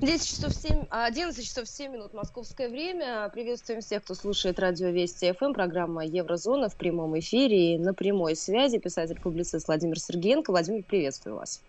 10 0.00 0.28
часов 0.28 0.52
7, 0.54 0.84
11 0.90 1.44
часов 1.44 1.68
7 1.68 1.92
минут 1.92 2.14
московское 2.14 2.68
время. 2.68 3.28
Приветствуем 3.30 3.80
всех, 3.80 4.04
кто 4.04 4.14
слушает 4.14 4.60
радио 4.60 4.90
Вести 4.90 5.32
ФМ, 5.32 5.52
программа 5.52 6.06
Еврозона 6.06 6.68
в 6.68 6.76
прямом 6.76 7.18
эфире 7.18 7.74
и 7.74 7.78
на 7.78 7.92
прямой 7.94 8.36
связи. 8.36 8.78
Писатель-публицист 8.78 9.66
Владимир 9.66 9.98
Сергеенко. 9.98 10.52
Владимир, 10.52 10.84
приветствую 10.84 11.34
вас. 11.34 11.62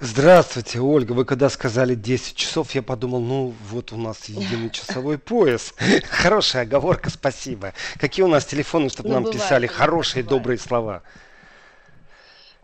Здравствуйте, 0.00 0.80
Ольга. 0.80 1.12
Вы 1.12 1.26
когда 1.26 1.50
сказали 1.50 1.94
10 1.94 2.34
часов, 2.34 2.74
я 2.74 2.82
подумал, 2.82 3.20
ну 3.20 3.54
вот 3.68 3.92
у 3.92 3.98
нас 3.98 4.24
единый 4.30 4.70
часовой 4.70 5.18
пояс. 5.18 5.74
Хорошая 6.08 6.62
оговорка, 6.62 7.10
спасибо. 7.10 7.74
Какие 7.98 8.24
у 8.24 8.28
нас 8.28 8.46
телефоны, 8.46 8.88
чтобы 8.88 9.10
ну, 9.10 9.16
нам 9.16 9.24
бывает, 9.24 9.42
писали 9.42 9.66
хорошие, 9.66 10.24
бывает. 10.24 10.40
добрые 10.42 10.58
слова? 10.58 11.02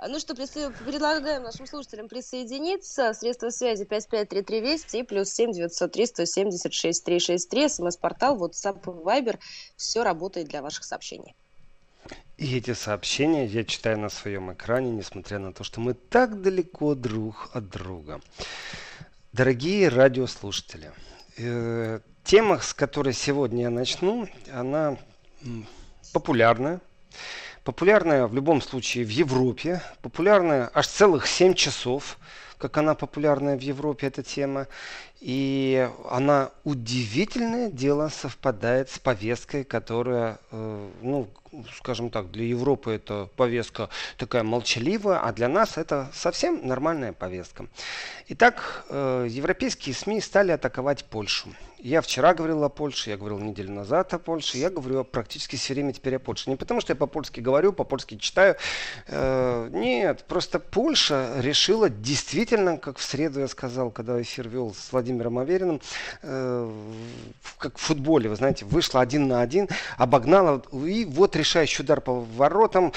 А, 0.04 0.08
ну 0.08 0.20
что, 0.20 0.34
предлагаем 0.34 1.44
нашим 1.44 1.66
слушателям 1.66 2.08
присоединиться. 2.08 3.14
Средства 3.14 3.48
связи 3.48 3.86
553320 3.86 4.94
и 4.96 5.02
плюс 5.02 5.30
7 5.30 5.52
903 5.52 6.06
176 6.06 7.04
363. 7.04 7.68
СМС-портал, 7.70 8.36
WhatsApp 8.36 8.82
Viber. 8.82 9.38
Все 9.78 10.02
работает 10.02 10.48
для 10.48 10.60
ваших 10.60 10.84
сообщений. 10.84 11.34
И 12.36 12.58
эти 12.58 12.74
сообщения 12.74 13.46
я 13.46 13.64
читаю 13.64 13.98
на 13.98 14.10
своем 14.10 14.52
экране, 14.52 14.90
несмотря 14.90 15.38
на 15.38 15.54
то, 15.54 15.64
что 15.64 15.80
мы 15.80 15.94
так 15.94 16.42
далеко 16.42 16.94
друг 16.94 17.48
от 17.54 17.70
друга. 17.70 18.20
Дорогие 19.32 19.88
радиослушатели, 19.88 20.92
э, 21.38 22.00
тема, 22.24 22.58
с 22.58 22.74
которой 22.74 23.14
сегодня 23.14 23.62
я 23.62 23.70
начну, 23.70 24.28
она 24.52 24.98
популярная. 26.12 26.82
Популярная 27.64 28.26
в 28.26 28.34
любом 28.34 28.60
случае 28.60 29.04
в 29.06 29.08
Европе, 29.08 29.82
популярная 30.02 30.70
аж 30.74 30.86
целых 30.86 31.26
7 31.26 31.54
часов, 31.54 32.18
как 32.58 32.76
она 32.76 32.94
популярная 32.94 33.56
в 33.56 33.62
Европе, 33.62 34.06
эта 34.06 34.22
тема. 34.22 34.66
И 35.20 35.88
она 36.10 36.50
удивительное 36.64 37.70
дело 37.70 38.10
совпадает 38.10 38.90
с 38.90 38.98
повесткой, 38.98 39.64
которая, 39.64 40.38
э, 40.50 40.90
ну, 41.00 41.28
скажем 41.78 42.10
так, 42.10 42.30
для 42.30 42.44
Европы 42.44 42.92
это 42.92 43.30
повестка 43.34 43.88
такая 44.18 44.42
молчаливая, 44.42 45.20
а 45.20 45.32
для 45.32 45.48
нас 45.48 45.78
это 45.78 46.10
совсем 46.12 46.66
нормальная 46.66 47.14
повестка. 47.14 47.66
Итак, 48.28 48.84
э, 48.90 49.26
европейские 49.30 49.94
СМИ 49.94 50.20
стали 50.20 50.50
атаковать 50.50 51.06
Польшу. 51.06 51.48
Я 51.84 52.00
вчера 52.00 52.32
говорил 52.32 52.64
о 52.64 52.70
Польше, 52.70 53.10
я 53.10 53.18
говорил 53.18 53.38
неделю 53.38 53.70
назад 53.70 54.14
о 54.14 54.18
Польше, 54.18 54.56
я 54.56 54.70
говорю 54.70 55.04
практически 55.04 55.56
все 55.56 55.74
время 55.74 55.92
теперь 55.92 56.16
о 56.16 56.18
Польше. 56.18 56.48
Не 56.48 56.56
потому, 56.56 56.80
что 56.80 56.92
я 56.92 56.96
по-польски 56.96 57.40
говорю, 57.40 57.74
по-польски 57.74 58.16
читаю. 58.16 58.56
Э, 59.06 59.68
нет, 59.70 60.24
просто 60.26 60.60
Польша 60.60 61.34
решила 61.40 61.90
действительно, 61.90 62.78
как 62.78 62.96
в 62.96 63.02
среду 63.02 63.40
я 63.40 63.48
сказал, 63.48 63.90
когда 63.90 64.22
эфир 64.22 64.48
вел 64.48 64.74
с 64.74 64.92
Владимиром 64.92 65.38
Авериным, 65.38 65.82
э, 66.22 66.72
как 67.58 67.76
в 67.76 67.82
футболе, 67.82 68.30
вы 68.30 68.36
знаете, 68.36 68.64
вышла 68.64 69.02
один 69.02 69.28
на 69.28 69.42
один, 69.42 69.68
обогнала, 69.98 70.62
и 70.86 71.04
вот 71.04 71.36
решающий 71.36 71.82
удар 71.82 72.00
по 72.00 72.14
воротам, 72.14 72.94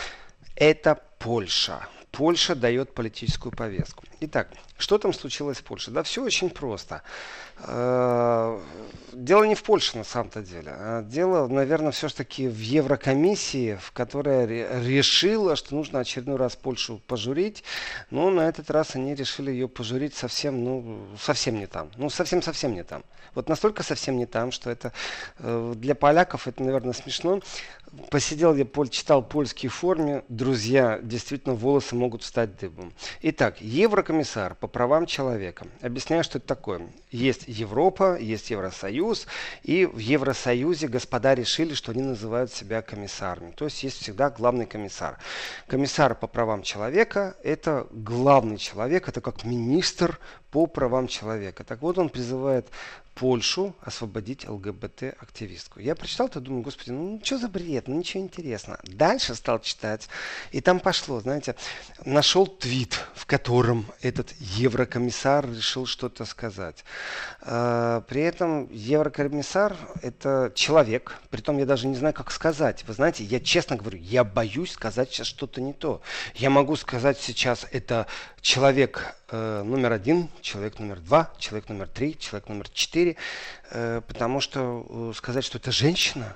это 0.56 0.98
Польша. 1.20 1.86
Польша 2.18 2.56
дает 2.56 2.94
политическую 2.94 3.52
повестку. 3.52 4.04
Итак, 4.22 4.50
что 4.78 4.98
там 4.98 5.14
случилось 5.14 5.58
в 5.58 5.64
Польше? 5.64 5.92
Да 5.92 6.04
все 6.04 6.24
очень 6.24 6.50
просто. 6.50 7.04
Э, 7.60 8.60
дело 9.14 9.44
не 9.44 9.56
в 9.56 9.64
Польше 9.64 9.98
на 9.98 10.04
самом-то 10.04 10.42
деле. 10.42 10.72
А 10.76 11.02
дело, 11.04 11.48
наверное, 11.48 11.92
все-таки 11.92 12.48
в 12.48 12.60
Еврокомиссии, 12.60 13.78
в 13.82 13.92
которой 13.92 14.46
решила, 14.86 15.56
что 15.56 15.76
нужно 15.76 16.00
очередной 16.00 16.38
раз 16.38 16.56
Польшу 16.56 17.02
пожурить. 17.08 17.64
Но 18.12 18.30
на 18.30 18.48
этот 18.48 18.70
раз 18.70 18.96
они 18.96 19.16
решили 19.16 19.52
ее 19.52 19.68
пожурить 19.68 20.16
совсем, 20.16 20.64
ну, 20.64 21.08
совсем 21.20 21.56
не 21.56 21.68
там. 21.68 21.90
Ну, 21.98 22.10
совсем-совсем 22.10 22.74
не 22.74 22.84
там. 22.84 23.04
Вот 23.34 23.50
настолько 23.50 23.84
совсем 23.84 24.18
не 24.18 24.26
там, 24.26 24.52
что 24.52 24.70
это 24.70 24.94
э, 25.40 25.74
для 25.76 25.96
поляков 25.96 26.48
это, 26.48 26.64
наверное, 26.64 26.94
смешно. 26.94 27.42
Посидел 28.10 28.56
я, 28.56 28.66
читал 28.90 29.24
польские 29.24 29.70
форме. 29.70 30.24
Друзья, 30.28 31.00
действительно, 31.02 31.56
волосы 31.56 31.96
могут 31.96 32.24
встать 32.24 32.58
дыбом. 32.58 32.94
Итак, 33.22 33.62
Еврокомиссар 33.62 34.56
по 34.56 34.68
правам 34.68 35.06
человека. 35.06 35.68
Объясняю, 35.82 36.24
что 36.24 36.38
это 36.38 36.48
такое. 36.48 36.82
Есть 37.12 37.47
Европа, 37.48 38.18
есть 38.20 38.52
Евросоюз, 38.52 39.26
и 39.64 39.86
в 39.86 39.98
Евросоюзе 39.98 40.88
господа 40.88 41.34
решили, 41.34 41.74
что 41.74 41.92
они 41.92 42.02
называют 42.04 42.52
себя 42.52 42.82
комиссарами. 42.82 43.52
То 43.52 43.66
есть 43.66 43.82
есть 43.84 44.02
всегда 44.02 44.30
главный 44.30 44.66
комиссар. 44.66 45.18
Комиссар 45.68 46.14
по 46.14 46.28
правам 46.28 46.62
человека– 46.62 47.36
это 47.44 47.88
главный 47.92 48.58
человек, 48.58 49.08
это 49.08 49.22
как 49.22 49.44
министр 49.44 50.20
по 50.52 50.68
правам 50.68 51.08
человека. 51.08 51.64
Так 51.64 51.82
вот, 51.82 51.98
он 51.98 52.10
призывает 52.10 52.68
Польшу 53.18 53.76
освободить 53.82 54.48
ЛГБТ-активистку. 54.48 55.80
Я 55.80 55.96
прочитал 55.96 56.28
это, 56.28 56.40
думаю, 56.40 56.62
господи, 56.62 56.92
ну 56.92 57.20
что 57.24 57.40
за 57.40 57.48
бред, 57.48 57.88
ну 57.88 57.98
ничего 57.98 58.22
интересного. 58.22 58.80
Дальше 58.84 59.34
стал 59.34 59.60
читать, 59.60 60.08
и 60.52 60.62
там 60.62 60.80
пошло, 60.80 61.20
знаете, 61.20 61.56
нашел 62.06 62.46
твит, 62.46 63.00
в 63.16 63.26
котором 63.26 63.88
этот 64.02 64.32
еврокомиссар 64.40 65.50
решил 65.50 65.88
что-то 65.88 66.26
сказать. 66.26 66.84
А, 67.42 68.02
при 68.02 68.22
этом 68.22 68.72
еврокомиссар 68.72 69.76
это 70.04 70.52
человек, 70.54 71.18
при 71.32 71.42
том 71.42 71.58
я 71.58 71.66
даже 71.66 71.88
не 71.88 71.96
знаю, 71.96 72.14
как 72.14 72.30
сказать. 72.30 72.84
Вы 72.88 72.94
знаете, 72.94 73.24
я 73.24 73.40
честно 73.40 73.78
говорю, 73.78 73.98
я 73.98 74.24
боюсь 74.24 74.74
сказать 74.74 75.10
сейчас 75.10 75.26
что-то 75.26 75.60
не 75.60 75.74
то. 75.74 76.02
Я 76.36 76.52
могу 76.52 76.76
сказать 76.76 77.20
сейчас, 77.20 77.66
это 77.72 78.06
человек 78.42 79.16
э, 79.30 79.64
номер 79.64 79.92
один, 79.92 80.30
человек 80.42 80.80
номер 80.80 81.00
два, 81.00 81.34
человек 81.40 81.70
номер 81.70 81.88
три, 81.88 82.18
человек 82.18 82.48
номер 82.50 82.70
четыре, 82.70 83.07
э, 83.70 84.02
потому 84.08 84.42
что 84.42 84.86
э, 84.90 85.14
сказать, 85.16 85.46
что 85.46 85.58
это 85.58 85.72
женщина, 85.72 86.36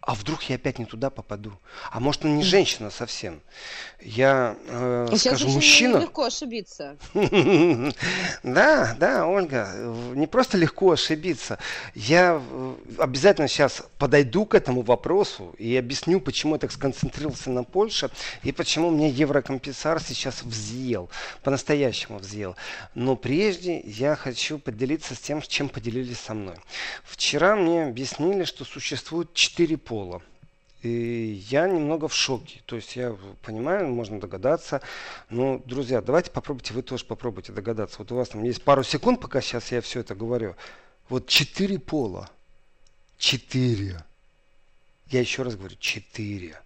а 0.00 0.14
вдруг 0.14 0.42
я 0.44 0.56
опять 0.56 0.78
не 0.78 0.86
туда 0.86 1.10
попаду? 1.10 1.52
А 1.90 2.00
может, 2.00 2.24
он 2.24 2.36
не 2.36 2.42
женщина 2.42 2.90
совсем? 2.90 3.42
Я, 4.00 4.56
э, 4.66 5.08
Сейчас 5.10 5.38
скажу, 5.38 5.48
мужчина... 5.48 5.98
легко 5.98 6.24
ошибиться. 6.24 6.96
Да, 8.42 8.96
да, 8.98 9.26
Ольга, 9.26 9.68
не 10.14 10.26
просто 10.26 10.56
легко 10.56 10.92
ошибиться. 10.92 11.58
Я 11.94 12.42
обязательно 12.98 13.48
сейчас 13.48 13.82
подойду 13.98 14.46
к 14.46 14.54
этому 14.54 14.82
вопросу 14.82 15.54
и 15.58 15.76
объясню, 15.76 16.20
почему 16.20 16.54
я 16.54 16.58
так 16.58 16.72
сконцентрировался 16.72 17.50
на 17.50 17.64
Польше 17.64 18.10
и 18.42 18.52
почему 18.52 18.90
мне 18.90 19.10
еврокомпенсар 19.10 20.00
сейчас 20.00 20.42
взъел, 20.42 21.10
по-настоящему 21.42 22.18
взъел. 22.18 22.56
Но 22.94 23.16
прежде 23.16 23.80
я 23.80 24.16
хочу 24.16 24.58
поделиться 24.58 25.14
с 25.14 25.18
тем, 25.18 25.42
чем 25.42 25.68
поделились 25.68 26.18
со 26.18 26.32
мной. 26.32 26.56
Вчера 27.04 27.54
мне 27.56 27.84
объяснили, 27.84 28.44
что 28.44 28.64
существует 28.64 29.34
четыре 29.34 29.76
пола. 29.90 30.22
И 30.82 31.42
я 31.50 31.66
немного 31.66 32.06
в 32.06 32.14
шоке. 32.14 32.60
То 32.66 32.76
есть 32.76 32.94
я 32.94 33.16
понимаю, 33.42 33.88
можно 33.88 34.20
догадаться. 34.20 34.80
Но, 35.30 35.60
друзья, 35.64 36.00
давайте 36.00 36.30
попробуйте, 36.30 36.72
вы 36.72 36.82
тоже 36.82 37.04
попробуйте 37.04 37.52
догадаться. 37.52 37.96
Вот 37.98 38.12
у 38.12 38.14
вас 38.14 38.28
там 38.28 38.44
есть 38.44 38.62
пару 38.62 38.84
секунд, 38.84 39.20
пока 39.20 39.40
сейчас 39.40 39.72
я 39.72 39.80
все 39.80 40.00
это 40.00 40.14
говорю. 40.14 40.54
Вот 41.08 41.26
четыре 41.26 41.80
пола. 41.80 42.30
Четыре. 43.18 44.04
Я 45.08 45.20
еще 45.20 45.42
раз 45.42 45.56
говорю, 45.56 45.74
четыре. 45.80 46.60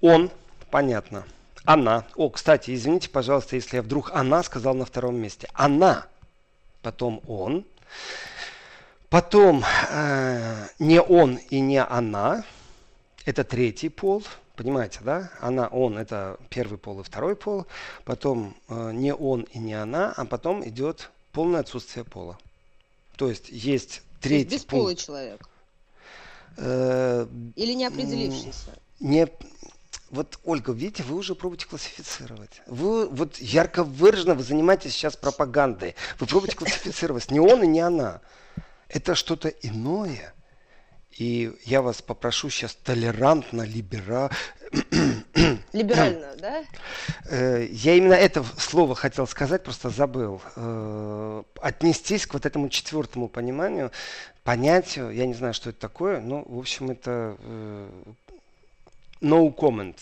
Он, 0.00 0.30
понятно. 0.70 1.24
Она. 1.64 2.06
О, 2.14 2.30
кстати, 2.30 2.72
извините, 2.72 3.10
пожалуйста, 3.10 3.56
если 3.56 3.76
я 3.76 3.82
вдруг 3.82 4.12
она 4.12 4.44
сказал 4.44 4.74
на 4.74 4.84
втором 4.84 5.16
месте. 5.16 5.48
Она. 5.52 6.06
Потом 6.80 7.20
он. 7.26 7.64
Потом 9.10 9.64
э, 9.90 10.66
не 10.78 11.00
он 11.00 11.36
и 11.36 11.60
не 11.60 11.82
она, 11.82 12.44
это 13.24 13.42
третий 13.42 13.88
пол, 13.88 14.22
понимаете, 14.54 15.00
да? 15.02 15.30
Она, 15.40 15.68
он, 15.68 15.96
это 15.96 16.38
первый 16.50 16.78
пол 16.78 17.00
и 17.00 17.02
второй 17.02 17.34
пол. 17.34 17.66
Потом 18.04 18.54
э, 18.68 18.92
не 18.92 19.14
он 19.14 19.42
и 19.42 19.58
не 19.58 19.74
она, 19.74 20.12
а 20.14 20.26
потом 20.26 20.66
идет 20.68 21.10
полное 21.32 21.60
отсутствие 21.60 22.04
пола. 22.04 22.38
То 23.16 23.30
есть 23.30 23.48
есть 23.48 24.02
третий 24.20 24.54
есть 24.54 24.64
бесполый 24.66 24.94
пол. 24.94 25.02
человек. 25.02 25.48
Э, 26.58 27.26
Или 27.56 27.72
не 27.72 27.86
определившийся. 27.86 28.72
Не, 29.00 29.28
вот, 30.10 30.38
Ольга, 30.44 30.72
видите, 30.72 31.02
вы 31.02 31.16
уже 31.16 31.34
пробуете 31.34 31.66
классифицировать. 31.66 32.60
Вы 32.66 33.06
вот 33.08 33.38
ярко 33.38 33.84
выраженно, 33.84 34.34
вы 34.34 34.42
занимаетесь 34.42 34.92
сейчас 34.92 35.16
пропагандой. 35.16 35.94
Вы 36.18 36.26
пробуете 36.26 36.56
классифицировать. 36.56 37.30
Не 37.30 37.40
он 37.40 37.62
и 37.62 37.66
не 37.66 37.80
она. 37.80 38.20
Это 38.88 39.14
что-то 39.14 39.48
иное. 39.48 40.34
И 41.18 41.52
я 41.64 41.82
вас 41.82 42.00
попрошу 42.00 42.48
сейчас 42.48 42.74
толерантно, 42.74 43.62
либера... 43.62 44.30
Либерально, 45.72 46.36
да? 46.36 46.64
Э, 47.28 47.66
я 47.70 47.94
именно 47.94 48.14
это 48.14 48.44
слово 48.56 48.94
хотел 48.94 49.26
сказать, 49.26 49.64
просто 49.64 49.90
забыл. 49.90 50.40
Э, 50.54 51.42
отнестись 51.60 52.26
к 52.26 52.34
вот 52.34 52.46
этому 52.46 52.68
четвертому 52.68 53.28
пониманию, 53.28 53.90
понятию, 54.44 55.10
я 55.10 55.26
не 55.26 55.34
знаю, 55.34 55.54
что 55.54 55.70
это 55.70 55.80
такое, 55.80 56.20
но, 56.20 56.44
в 56.46 56.58
общем, 56.58 56.90
это 56.90 57.36
э, 57.40 57.88
no 59.20 59.52
comment. 59.54 59.96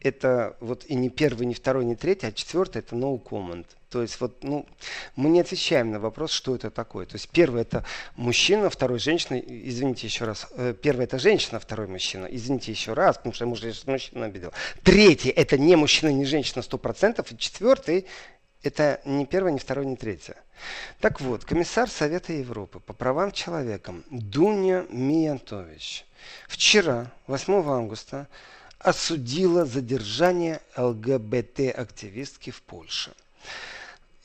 Это 0.00 0.56
вот 0.60 0.84
и 0.86 0.94
не 0.94 1.10
первый, 1.10 1.46
не 1.46 1.54
второй, 1.54 1.84
не 1.84 1.94
третий, 1.94 2.26
а 2.26 2.32
четвертый 2.32 2.78
это 2.78 2.96
no 2.96 3.22
comment. 3.22 3.66
То 3.90 4.02
есть 4.02 4.20
вот, 4.20 4.42
ну, 4.44 4.66
мы 5.16 5.30
не 5.30 5.40
отвечаем 5.40 5.90
на 5.90 5.98
вопрос, 5.98 6.30
что 6.30 6.54
это 6.54 6.70
такое. 6.70 7.06
То 7.06 7.16
есть 7.16 7.28
первый 7.28 7.62
это 7.62 7.84
мужчина, 8.14 8.70
второй 8.70 9.00
женщина, 9.00 9.36
извините 9.38 10.06
еще 10.06 10.24
раз. 10.24 10.46
Э, 10.52 10.74
первый 10.80 11.04
это 11.04 11.18
женщина, 11.18 11.58
второй 11.58 11.88
мужчина, 11.88 12.26
извините 12.26 12.70
еще 12.70 12.92
раз, 12.92 13.16
потому 13.16 13.34
что 13.34 13.44
я 13.44 13.48
мужа 13.48 13.72
мужчину 13.86 14.24
обидел. 14.24 14.52
Третий 14.84 15.30
это 15.30 15.58
не 15.58 15.74
мужчина, 15.74 16.10
не 16.10 16.24
женщина 16.24 16.62
сто 16.62 16.78
процентов. 16.78 17.32
И 17.32 17.36
четвертый 17.36 18.06
это 18.62 19.00
не 19.04 19.26
первое, 19.26 19.52
не 19.52 19.58
второе, 19.58 19.86
не 19.86 19.96
третье. 19.96 20.36
Так 21.00 21.20
вот, 21.20 21.44
комиссар 21.44 21.90
Совета 21.90 22.32
Европы 22.32 22.78
по 22.78 22.92
правам 22.92 23.32
человека 23.32 23.94
Дуня 24.10 24.86
Миянтович 24.90 26.04
вчера, 26.46 27.10
8 27.26 27.54
августа, 27.54 28.28
осудила 28.80 29.64
задержание 29.66 30.60
ЛГБТ-активистки 30.76 32.50
в 32.50 32.62
Польше. 32.62 33.12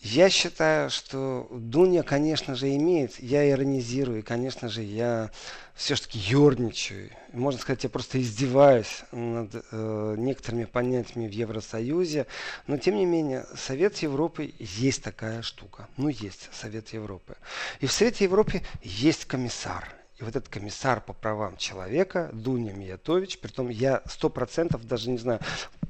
Я 0.01 0.29
считаю, 0.29 0.91
что 0.91 1.47
Дуня, 1.49 2.03
конечно 2.03 2.53
же, 2.53 2.73
имеет, 2.75 3.19
я 3.19 3.49
иронизирую, 3.49 4.19
и, 4.19 4.21
конечно 4.21 4.69
же, 4.69 4.83
я 4.83 5.31
все-таки 5.73 6.19
ерничаю. 6.19 7.09
Можно 7.33 7.59
сказать, 7.59 7.83
я 7.85 7.89
просто 7.89 8.21
издеваюсь 8.21 9.01
над 9.11 9.49
э, 9.71 10.15
некоторыми 10.17 10.65
понятиями 10.65 11.27
в 11.27 11.31
Евросоюзе. 11.31 12.27
Но, 12.67 12.77
тем 12.77 12.97
не 12.97 13.05
менее, 13.05 13.47
Совет 13.57 13.97
Европы 13.97 14.53
есть 14.59 15.01
такая 15.01 15.41
штука. 15.41 15.87
Ну, 15.97 16.09
есть 16.09 16.49
Совет 16.53 16.89
Европы. 16.93 17.35
И 17.79 17.87
в 17.87 17.91
Совете 17.91 18.25
Европы 18.25 18.61
есть 18.83 19.25
комиссар. 19.25 19.91
И 20.17 20.23
вот 20.23 20.35
этот 20.35 20.47
комиссар 20.47 21.01
по 21.01 21.11
правам 21.11 21.57
человека, 21.57 22.29
Дуня 22.31 22.71
Миятович, 22.71 23.39
притом 23.39 23.67
я 23.67 24.01
сто 24.05 24.29
процентов 24.29 24.87
даже 24.87 25.09
не 25.09 25.17
знаю, 25.17 25.41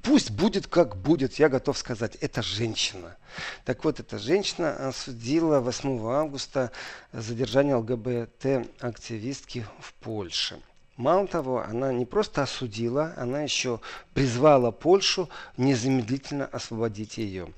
пусть 0.01 0.31
будет 0.31 0.65
как 0.65 0.95
будет, 0.95 1.35
я 1.35 1.47
готов 1.47 1.77
сказать, 1.77 2.15
это 2.15 2.41
женщина. 2.41 3.17
Так 3.65 3.83
вот, 3.83 3.99
эта 3.99 4.17
женщина 4.17 4.87
осудила 4.87 5.59
8 5.59 6.07
августа 6.07 6.71
задержание 7.11 7.75
ЛГБТ-активистки 7.75 9.65
в 9.79 9.93
Польше. 9.95 10.59
Мало 10.97 11.27
того, 11.27 11.61
она 11.61 11.91
не 11.91 12.05
просто 12.05 12.43
осудила, 12.43 13.13
она 13.17 13.41
еще 13.41 13.81
призвала 14.13 14.71
Польшу 14.71 15.29
незамедлительно 15.57 16.45
освободить 16.45 17.17
ее. 17.17 17.49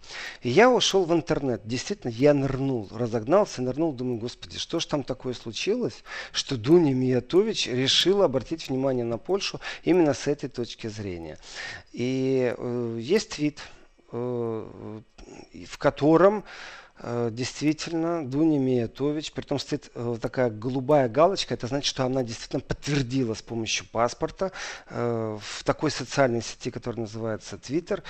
И 0.41 0.49
я 0.49 0.71
ушел 0.71 1.05
в 1.05 1.13
интернет. 1.13 1.61
Действительно, 1.63 2.09
я 2.09 2.33
нырнул, 2.33 2.89
разогнался, 2.91 3.61
нырнул, 3.61 3.93
думаю, 3.93 4.17
господи, 4.17 4.57
что 4.57 4.79
же 4.79 4.87
там 4.87 5.03
такое 5.03 5.35
случилось, 5.35 6.03
что 6.31 6.57
Дуня 6.57 6.95
Миятович 6.95 7.67
решила 7.67 8.25
обратить 8.25 8.69
внимание 8.69 9.05
на 9.05 9.19
Польшу 9.19 9.59
именно 9.83 10.15
с 10.15 10.25
этой 10.25 10.49
точки 10.49 10.87
зрения. 10.87 11.37
И 11.91 12.55
э, 12.57 12.97
есть 12.99 13.35
твит, 13.35 13.59
э, 14.11 14.99
в 15.67 15.77
котором 15.77 16.43
действительно, 17.03 18.27
Дуня 18.27 18.57
Миятович, 18.57 19.31
при 19.31 19.43
том 19.43 19.59
стоит 19.59 19.91
э, 19.93 20.17
такая 20.19 20.49
голубая 20.49 21.07
галочка, 21.07 21.53
это 21.53 21.67
значит, 21.67 21.87
что 21.87 22.05
она 22.05 22.23
действительно 22.23 22.59
подтвердила 22.61 23.35
с 23.35 23.41
помощью 23.41 23.85
паспорта 23.85 24.51
э, 24.89 25.37
в 25.39 25.63
такой 25.63 25.91
социальной 25.91 26.41
сети, 26.41 26.71
которая 26.71 27.01
называется 27.01 27.57
Twitter, 27.57 28.01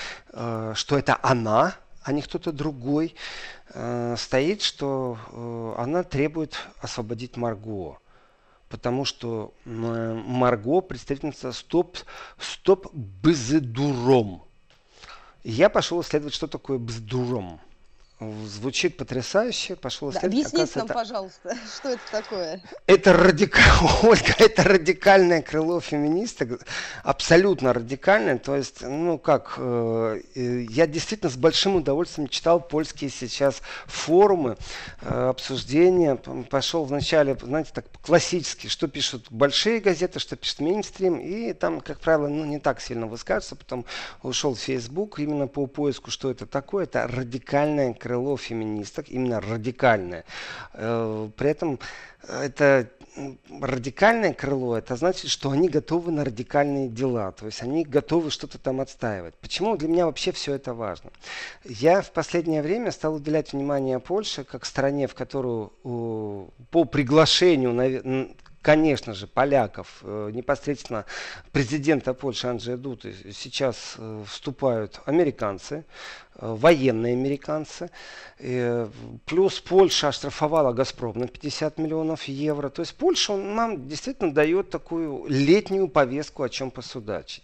что 0.76 0.98
это 0.98 1.20
она, 1.22 1.76
а 2.04 2.12
не 2.14 2.22
кто-то 2.22 2.54
другой, 2.54 3.16
стоит, 4.16 4.62
что 4.62 5.18
она 5.78 6.04
требует 6.04 6.58
освободить 6.82 7.36
Марго 7.36 7.98
потому 8.70 9.06
что 9.06 9.54
Марго 9.66 10.82
представительница 10.82 11.52
стоп, 11.52 11.98
стоп 12.38 12.88
бздуром. 12.94 14.44
Я 15.44 15.70
пошел 15.70 16.02
исследовать, 16.02 16.34
что 16.34 16.48
такое 16.48 16.78
бздуром. 16.78 17.62
Звучит 18.20 18.98
потрясающе. 18.98 19.76
Пошел 19.76 20.12
да, 20.12 20.22
Объясните 20.22 20.72
нам, 20.74 20.86
это... 20.86 20.94
пожалуйста, 20.96 21.56
что 21.78 21.90
это 21.90 22.02
такое? 22.12 22.64
Это 22.88 23.14
радикал... 23.14 23.64
Ольга, 24.04 24.34
это 24.40 24.64
радикальное 24.64 25.44
крыло 25.44 25.80
феминисток. 25.80 26.62
Абсолютно 27.04 27.74
радикальное. 27.74 28.40
То 28.40 28.56
есть, 28.56 28.82
ну 28.82 29.20
как, 29.20 29.54
э, 29.60 30.20
я 30.34 30.88
действительно 30.88 31.30
с 31.30 31.36
большим 31.36 31.76
удовольствием 31.76 32.28
читал 32.28 32.60
польские 32.60 33.12
сейчас 33.12 33.62
форумы, 33.86 34.58
э, 35.02 35.30
обсуждения. 35.30 36.16
Пошел 36.16 36.86
вначале, 36.86 37.38
знаете, 37.40 37.70
так 37.72 37.86
классически, 38.02 38.66
что 38.66 38.88
пишут 38.88 39.28
большие 39.30 39.80
газеты, 39.80 40.18
что 40.18 40.36
пишет 40.36 40.60
мейнстрим. 40.60 41.20
И 41.20 41.54
там, 41.54 41.82
как 41.82 42.00
правило, 42.00 42.28
ну 42.28 42.46
не 42.46 42.58
так 42.60 42.82
сильно 42.82 43.06
высказываются. 43.06 43.56
Потом 43.56 43.86
ушел 44.24 44.56
в 44.56 44.60
Facebook 44.60 45.20
именно 45.20 45.46
по 45.46 45.68
поиску, 45.68 46.10
что 46.10 46.32
это 46.32 46.48
такое. 46.48 46.86
Это 46.86 47.06
радикальное 47.08 47.94
крыло 47.94 48.07
феминисток, 48.38 49.10
именно 49.10 49.42
радикальное. 49.42 50.24
Э, 50.74 51.30
при 51.36 51.50
этом 51.50 51.80
это 52.28 52.90
радикальное 53.62 54.34
крыло, 54.34 54.78
это 54.78 54.96
значит, 54.96 55.30
что 55.30 55.52
они 55.52 55.70
готовы 55.70 56.12
на 56.12 56.24
радикальные 56.24 56.90
дела, 56.90 57.32
то 57.32 57.46
есть 57.46 57.62
они 57.62 57.84
готовы 57.84 58.30
что-то 58.30 58.58
там 58.58 58.80
отстаивать. 58.82 59.36
Почему 59.36 59.76
для 59.76 59.88
меня 59.88 60.06
вообще 60.06 60.32
все 60.32 60.54
это 60.54 60.74
важно? 60.74 61.12
Я 61.64 62.02
в 62.02 62.12
последнее 62.12 62.62
время 62.62 62.92
стал 62.92 63.16
уделять 63.16 63.54
внимание 63.54 64.00
Польше 64.00 64.44
как 64.44 64.66
стране, 64.66 65.08
в 65.08 65.16
которую 65.16 65.72
по 66.72 66.86
приглашению 66.86 67.74
конечно 68.68 69.14
же, 69.14 69.28
поляков, 69.28 70.00
э, 70.02 70.32
непосредственно 70.34 71.06
президента 71.54 72.14
Польши 72.14 72.48
Анджея 72.48 72.76
Дуты, 72.76 73.16
сейчас 73.32 73.96
э, 73.98 74.24
вступают 74.28 75.00
американцы, 75.06 75.86
э, 76.36 76.54
военные 76.54 77.14
американцы. 77.14 77.90
Плюс 79.26 79.62
Польша 79.62 80.10
оштрафовала 80.10 80.74
«Газпром» 80.74 81.18
на 81.18 81.28
50 81.28 81.78
миллионов 81.78 82.26
евро. 82.26 82.70
То 82.70 82.82
есть 82.82 82.94
Польша 82.96 83.38
нам 83.38 83.88
действительно 83.88 84.34
дает 84.34 84.70
такую 84.70 85.26
летнюю 85.30 85.88
повестку, 85.88 86.44
о 86.44 86.50
чем 86.50 86.70
посудачить. 86.70 87.44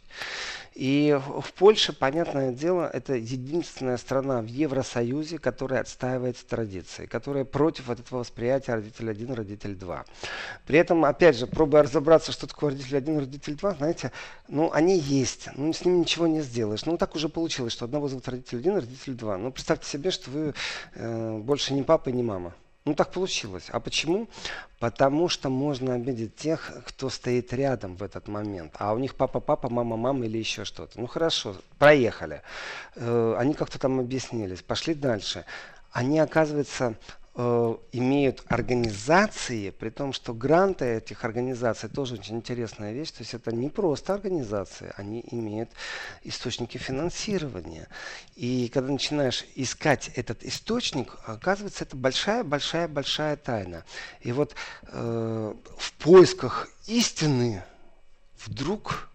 И 0.76 1.20
в 1.40 1.54
Польше, 1.54 1.94
понятное 1.94 2.52
дело, 2.52 2.90
это 2.92 3.14
единственная 3.14 3.98
страна 3.98 4.42
в 4.42 4.48
Евросоюзе, 4.48 5.38
которая 5.38 5.82
отстаивает 5.82 6.38
традиции, 6.38 7.06
которая 7.06 7.46
против 7.46 7.90
этого 7.92 8.20
восприятия 8.20 8.74
родитель 8.74 9.10
1, 9.10 9.34
родитель 9.34 9.76
2. 9.76 10.06
При 10.66 10.80
этом, 10.80 11.06
опять 11.06 11.38
же, 11.38 11.46
пробуя 11.46 11.84
разобраться, 11.84 12.32
что 12.32 12.48
такое 12.48 12.72
родитель 12.72 12.98
1, 12.98 13.20
родитель 13.20 13.56
2, 13.56 13.76
знаете, 13.76 14.12
ну, 14.48 14.72
они 14.74 14.98
есть, 14.98 15.50
ну, 15.56 15.72
с 15.72 15.86
ними 15.86 16.00
ничего 16.00 16.26
не 16.26 16.42
сделаешь. 16.42 16.86
Ну, 16.86 16.98
так 16.98 17.16
уже 17.16 17.30
получилось, 17.30 17.74
что 17.74 17.86
одного 17.86 18.08
зовут 18.08 18.28
родитель 18.28 18.58
1, 18.58 18.76
родитель 18.78 19.14
2. 19.14 19.38
Ну, 19.38 19.52
представьте 19.52 19.88
себе, 19.88 20.10
что 20.10 20.32
вы 20.32 20.54
э, 20.96 21.38
больше 21.38 21.74
не 21.76 21.84
папа 21.84 22.10
и 22.10 22.14
не 22.14 22.24
мама. 22.24 22.56
Ну 22.86 22.96
так 22.96 23.12
получилось. 23.12 23.70
А 23.70 23.80
почему? 23.80 24.28
Потому 24.80 25.30
что 25.30 25.50
можно 25.50 25.94
обидеть 25.94 26.36
тех, 26.36 26.72
кто 26.86 27.10
стоит 27.10 27.54
рядом 27.54 27.96
в 27.96 28.04
этот 28.04 28.28
момент. 28.28 28.76
А 28.78 28.94
у 28.94 29.00
них 29.00 29.16
папа-папа, 29.16 29.70
мама-мама 29.70 30.26
или 30.26 30.38
еще 30.38 30.66
что-то. 30.66 31.00
Ну 31.00 31.08
хорошо, 31.08 31.56
проехали. 31.80 32.42
Э, 32.96 33.36
они 33.38 33.54
как-то 33.54 33.80
там 33.80 34.02
объяснились. 34.02 34.62
Пошли 34.62 34.96
дальше. 34.96 35.46
Они, 35.94 36.20
оказывается, 36.20 36.96
Э, 37.36 37.76
имеют 37.92 38.44
организации, 38.48 39.72
при 39.72 39.90
том, 39.90 40.14
что 40.14 40.36
гранты 40.36 40.86
этих 40.86 41.26
организаций 41.26 41.90
тоже 41.90 42.14
очень 42.14 42.36
интересная 42.36 42.94
вещь. 42.94 43.10
То 43.10 43.22
есть 43.22 43.34
это 43.34 43.52
не 43.52 43.70
просто 43.70 44.14
организации, 44.14 44.94
они 44.98 45.26
имеют 45.32 45.72
источники 46.24 46.78
финансирования. 46.78 47.88
И 48.36 48.70
когда 48.72 48.92
начинаешь 48.92 49.46
искать 49.56 50.12
этот 50.14 50.44
источник, 50.44 51.18
оказывается, 51.26 51.86
это 51.86 51.96
большая-большая-большая 51.96 53.38
тайна. 53.38 53.84
И 54.22 54.32
вот 54.32 54.54
э, 54.90 55.54
в 55.76 55.94
поисках 55.94 56.70
истины 56.86 57.64
вдруг 58.46 59.10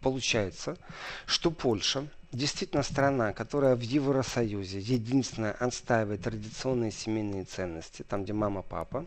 получается, 0.00 0.78
что 1.26 1.50
Польша– 1.50 2.06
действительно 2.32 2.82
страна, 2.82 3.32
которая 3.32 3.76
в 3.76 3.80
Евросоюзе 3.80 4.78
единственная 4.80 5.52
отстаивает 5.52 6.22
традиционные 6.22 6.90
семейные 6.90 7.44
ценности, 7.44 8.02
там, 8.08 8.24
где 8.24 8.32
мама, 8.32 8.62
папа. 8.62 9.06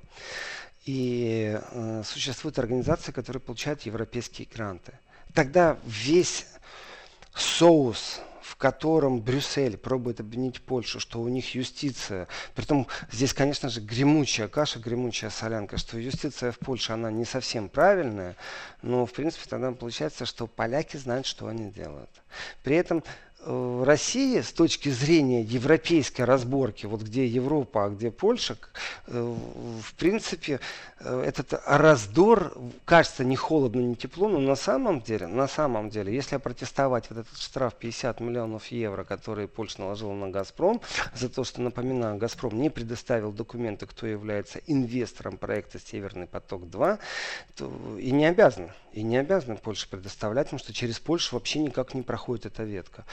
И 0.86 1.60
э, 1.72 2.03
существуют 2.05 2.60
организации, 2.60 3.12
которые 3.12 3.41
получают 3.41 3.82
европейские 3.84 4.48
гранты. 4.53 4.94
Тогда 5.34 5.77
весь 5.86 6.46
соус 7.36 8.22
в 8.56 8.58
котором 8.58 9.20
Брюссель 9.20 9.78
пробует 9.78 10.22
обвинить 10.22 10.62
Польшу, 10.62 11.02
что 11.02 11.20
у 11.20 11.28
них 11.28 11.56
юстиция, 11.56 12.30
притом 12.56 12.88
здесь, 13.12 13.34
конечно 13.34 13.68
же, 13.68 13.82
гремучая 13.82 14.48
каша, 14.48 14.80
гремучая 14.80 15.30
солянка, 15.30 15.78
что 15.78 16.00
юстиция 16.00 16.54
в 16.54 16.60
Польше, 16.60 16.94
она 16.94 17.12
не 17.12 17.26
совсем 17.26 17.68
правильная, 17.68 18.38
но, 18.82 19.06
в 19.06 19.12
принципе, 19.12 19.50
тогда 19.50 19.74
получается, 19.74 20.26
что 20.26 20.48
поляки 20.48 20.96
знают, 20.96 21.26
что 21.26 21.48
они 21.48 21.70
делают. 21.70 22.10
При 22.64 22.78
этом 22.78 23.04
э, 23.46 23.84
России 23.86 24.42
с 24.42 24.52
точки 24.52 24.90
зрения 24.90 25.42
европейской 25.42 26.24
разборки, 26.24 26.86
вот 26.86 27.02
где 27.02 27.25
Европа, 27.25 27.86
а 27.86 27.90
где 27.90 28.12
Польша, 28.12 28.58
э, 29.08 29.36
в 29.82 29.94
принципе, 29.96 30.60
э, 31.00 31.24
этот 31.25 31.62
раздор 31.66 32.54
кажется 32.86 33.24
не 33.24 33.36
холодно, 33.36 33.80
не 33.80 33.96
тепло, 33.96 34.28
но 34.28 34.40
на 34.40 34.56
самом 34.56 35.02
деле, 35.02 35.28
на 35.28 35.48
самом 35.48 35.90
деле, 35.90 36.14
если 36.14 36.36
опротестовать 36.36 37.10
вот 37.10 37.20
этот 37.20 37.38
штраф 37.38 37.75
50 37.75 38.20
миллионов 38.20 38.68
евро, 38.68 39.04
который 39.04 39.48
Польша 39.48 39.82
наложила 39.82 40.14
на 40.14 40.30
Газпром, 40.30 40.82
за 41.14 41.30
то, 41.30 41.44
что, 41.44 41.62
напоминаю, 41.62 42.18
Газпром 42.18 42.60
не 42.60 42.70
предоставил 42.70 43.32
документы, 43.32 43.86
кто 43.86 44.08
является 44.08 44.60
инвестором 44.68 45.38
проекта 45.38 45.80
Северный 45.80 46.28
поток-2, 46.28 47.00
то 47.56 47.72
и 48.00 48.12
не 48.12 48.25
обязан, 48.25 48.72
и 48.92 49.04
не 49.04 49.18
обязан 49.18 49.58
Польша 49.58 49.88
предоставлять, 49.88 50.48
потому 50.48 50.60
что 50.60 50.74
через 50.74 51.00
Польшу 51.00 51.36
вообще 51.36 51.60
никак 51.60 51.94
не 51.94 52.02
проходит 52.02 52.46
эта 52.46 52.64
ветка 52.64 53.06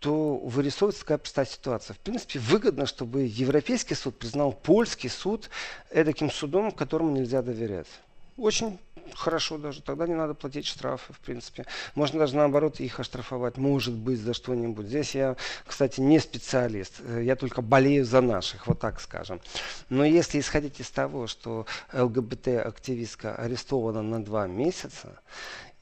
то 0.00 0.36
вырисовывается 0.36 1.00
такая 1.00 1.18
простая 1.18 1.46
ситуация. 1.46 1.94
В 1.94 1.98
принципе, 1.98 2.38
выгодно, 2.38 2.84
чтобы 2.86 3.22
Европейский 3.22 3.94
суд 3.94 4.18
признал 4.18 4.52
польский 4.52 5.08
суд 5.08 5.48
таким 5.90 6.30
судом, 6.30 6.72
которому 6.72 7.10
нельзя 7.10 7.40
доверять. 7.40 7.88
Очень 8.36 8.80
хорошо 9.14 9.58
даже. 9.58 9.80
Тогда 9.80 10.08
не 10.08 10.14
надо 10.14 10.34
платить 10.34 10.66
штрафы, 10.66 11.12
в 11.12 11.20
принципе. 11.20 11.66
Можно 11.94 12.18
даже 12.18 12.34
наоборот 12.34 12.80
их 12.80 12.98
оштрафовать, 12.98 13.56
может 13.58 13.94
быть, 13.94 14.18
за 14.18 14.34
что-нибудь. 14.34 14.86
Здесь 14.86 15.14
я, 15.14 15.36
кстати, 15.64 16.00
не 16.00 16.18
специалист. 16.18 16.94
Я 17.20 17.36
только 17.36 17.62
болею 17.62 18.04
за 18.04 18.20
наших, 18.20 18.66
вот 18.66 18.80
так 18.80 19.00
скажем. 19.00 19.40
Но 19.88 20.04
если 20.04 20.40
исходить 20.40 20.80
из 20.80 20.90
того, 20.90 21.28
что 21.28 21.66
ЛГБТ-активистка 21.92 23.36
арестована 23.36 24.02
на 24.02 24.22
два 24.22 24.48
месяца, 24.48 25.20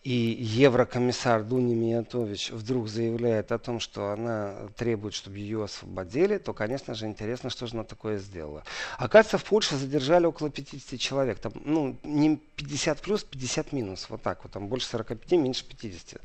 и 0.03 0.37
еврокомиссар 0.41 1.45
Дуня 1.45 1.77
Миятович 1.77 2.51
вдруг 2.51 2.89
заявляет 2.89 3.53
о 3.53 3.59
том, 3.59 3.79
что 3.79 4.11
она 4.11 4.69
требует, 4.77 5.15
чтобы 5.15 5.39
ее 5.39 5.63
освободили, 5.63 6.39
то, 6.39 6.53
конечно 6.53 6.95
же, 6.95 7.07
интересно, 7.07 7.51
что 7.51 7.69
же 7.69 7.75
она 7.75 7.85
такое 7.85 8.19
сделала. 8.19 8.65
Оказывается, 8.99 9.39
в 9.39 9.45
Польше 9.45 9.77
задержали 9.77 10.27
около 10.27 10.51
50 10.51 10.99
человек. 10.99 11.39
Там, 11.39 11.53
ну, 11.65 11.97
не 12.03 12.37
50 12.57 13.01
плюс, 13.01 13.23
50 13.23 13.73
минус. 13.73 14.07
Вот 14.09 14.23
так 14.23 14.43
вот. 14.43 14.53
Там 14.53 14.67
больше 14.67 14.89
45, 14.89 15.33
меньше 15.33 15.65
50. 15.65 16.21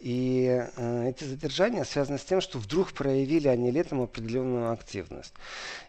И 0.00 0.66
э, 0.74 1.08
эти 1.10 1.24
задержания 1.24 1.84
связаны 1.84 2.18
с 2.18 2.24
тем, 2.24 2.40
что 2.40 2.58
вдруг 2.58 2.92
проявили 2.92 3.48
они 3.48 3.70
летом 3.70 4.00
определенную 4.00 4.72
активность. 4.72 5.34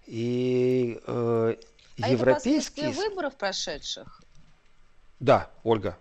И 0.07 0.99
э, 1.07 1.55
а 2.01 2.09
европейские... 2.09 2.89
это 2.89 2.97
выборов 2.97 3.35
прошедших? 3.37 4.21
Да, 5.21 5.49
Ольга. 5.63 5.97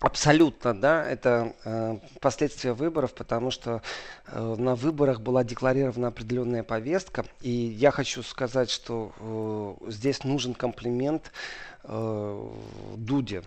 Абсолютно, 0.00 0.80
да, 0.80 1.04
это 1.04 1.54
э, 1.64 1.98
последствия 2.20 2.72
выборов, 2.72 3.14
потому 3.14 3.50
что 3.50 3.82
э, 4.26 4.54
на 4.56 4.76
выборах 4.76 5.20
была 5.20 5.42
декларирована 5.42 6.08
определенная 6.08 6.62
повестка, 6.62 7.24
и 7.40 7.50
я 7.50 7.90
хочу 7.90 8.22
сказать, 8.22 8.70
что 8.70 9.12
э, 9.18 9.90
здесь 9.90 10.22
нужен 10.22 10.54
комплимент 10.54 11.32
э, 11.82 12.50
Дуде, 12.96 13.42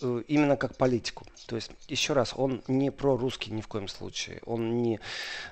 именно 0.00 0.56
как 0.56 0.76
политику. 0.76 1.26
То 1.46 1.56
есть, 1.56 1.70
еще 1.88 2.12
раз, 2.12 2.34
он 2.36 2.62
не 2.66 2.90
про 2.90 3.16
русский 3.16 3.52
ни 3.52 3.60
в 3.60 3.68
коем 3.68 3.86
случае, 3.88 4.40
он 4.44 4.82
не 4.82 5.00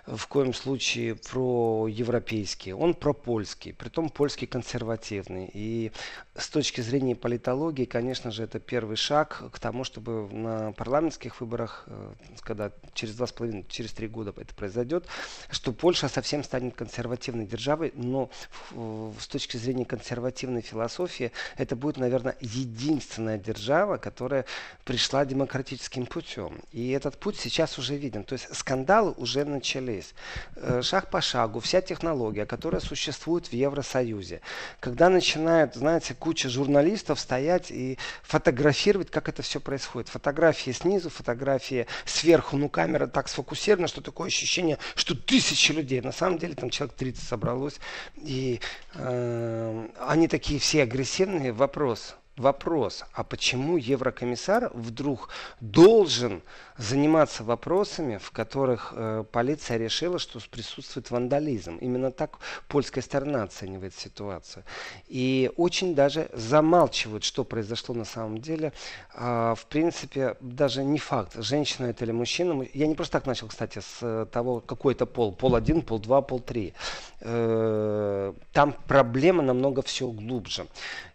в 0.06 0.26
коем 0.26 0.52
случае 0.52 1.14
про 1.14 1.86
европейский, 1.88 2.72
он 2.72 2.94
про 2.94 3.12
польский, 3.12 3.72
притом 3.72 4.08
польский 4.08 4.46
консервативный. 4.46 5.48
И 5.52 5.92
с 6.34 6.48
точки 6.48 6.80
зрения 6.80 7.14
политологии, 7.14 7.84
конечно 7.84 8.32
же, 8.32 8.42
это 8.42 8.58
первый 8.58 8.96
шаг 8.96 9.44
к 9.52 9.60
тому, 9.60 9.84
чтобы 9.84 10.28
на 10.32 10.72
парламентских 10.72 11.40
выборах, 11.40 11.84
э, 11.86 12.12
когда 12.40 12.72
через 12.92 13.14
два 13.14 13.28
с 13.28 13.32
половиной, 13.32 13.64
через 13.68 13.92
три 13.92 14.08
года 14.08 14.34
это 14.36 14.52
произойдет, 14.54 15.06
что 15.50 15.72
Польша 15.72 16.08
совсем 16.08 16.42
станет 16.42 16.74
консервативной 16.74 17.46
державой, 17.46 17.92
но 17.94 18.30
с 18.72 19.28
точки 19.28 19.56
зрения 19.56 19.84
консервативной 19.84 20.62
философии 20.62 21.30
это 21.56 21.76
будет, 21.76 21.98
наверное, 21.98 22.36
единственная 22.40 23.38
держава, 23.38 23.96
которая 23.96 24.33
которая 24.34 24.44
пришла 24.84 25.24
демократическим 25.24 26.06
путем. 26.06 26.60
И 26.72 26.90
этот 26.90 27.18
путь 27.18 27.38
сейчас 27.38 27.78
уже 27.78 27.96
виден. 27.96 28.24
То 28.24 28.34
есть 28.34 28.54
скандалы 28.54 29.12
уже 29.16 29.44
начались. 29.44 30.14
Э, 30.56 30.82
шаг 30.82 31.10
по 31.10 31.20
шагу, 31.20 31.60
вся 31.60 31.80
технология, 31.80 32.44
которая 32.44 32.80
существует 32.80 33.46
в 33.46 33.52
Евросоюзе. 33.52 34.40
Когда 34.80 35.08
начинает, 35.08 35.74
знаете, 35.74 36.14
куча 36.14 36.48
журналистов 36.48 37.18
стоять 37.18 37.70
и 37.70 37.98
фотографировать, 38.22 39.10
как 39.10 39.28
это 39.28 39.42
все 39.42 39.58
происходит. 39.58 40.08
Фотографии 40.08 40.72
снизу, 40.72 41.08
фотографии 41.08 41.86
сверху, 42.04 42.56
ну 42.56 42.68
камера 42.68 43.06
так 43.06 43.28
сфокусирована, 43.28 43.88
что 43.88 44.00
такое 44.00 44.26
ощущение, 44.26 44.78
что 44.96 45.14
тысячи 45.14 45.72
людей. 45.72 46.00
На 46.02 46.12
самом 46.12 46.38
деле 46.38 46.54
там 46.54 46.70
человек 46.70 46.96
30 46.96 47.22
собралось. 47.22 47.80
И 48.16 48.60
э, 48.94 49.88
они 50.00 50.28
такие 50.28 50.58
все 50.58 50.82
агрессивные. 50.82 51.52
Вопрос, 51.52 52.16
вопрос, 52.36 53.04
а 53.12 53.24
почему 53.24 53.76
еврокомиссар 53.76 54.70
вдруг 54.74 55.28
должен 55.60 56.42
заниматься 56.76 57.44
вопросами, 57.44 58.16
в 58.16 58.30
которых 58.30 58.92
э, 58.96 59.24
полиция 59.30 59.76
решила, 59.78 60.18
что 60.18 60.40
присутствует 60.50 61.10
вандализм. 61.10 61.76
Именно 61.76 62.10
так 62.10 62.38
польская 62.68 63.00
сторона 63.00 63.44
оценивает 63.44 63.94
ситуацию. 63.94 64.64
И 65.06 65.52
очень 65.56 65.94
даже 65.94 66.28
замалчивают, 66.32 67.22
что 67.22 67.44
произошло 67.44 67.94
на 67.94 68.04
самом 68.04 68.38
деле. 68.38 68.72
А, 69.14 69.54
в 69.54 69.66
принципе, 69.66 70.36
даже 70.40 70.82
не 70.82 70.98
факт, 70.98 71.36
женщина 71.36 71.86
это 71.86 72.04
или 72.04 72.12
мужчина. 72.12 72.66
Я 72.74 72.86
не 72.88 72.94
просто 72.94 73.12
так 73.12 73.26
начал, 73.26 73.46
кстати, 73.46 73.78
с 73.78 73.98
э, 74.02 74.26
того, 74.32 74.60
какой 74.60 74.94
это 74.94 75.06
пол. 75.06 75.32
Пол 75.32 75.54
один, 75.54 75.82
пол 75.82 76.00
два, 76.00 76.22
пол 76.22 76.40
три. 76.40 76.74
Э, 77.20 78.32
там 78.52 78.74
проблема 78.88 79.42
намного 79.42 79.82
все 79.82 80.08
глубже. 80.08 80.66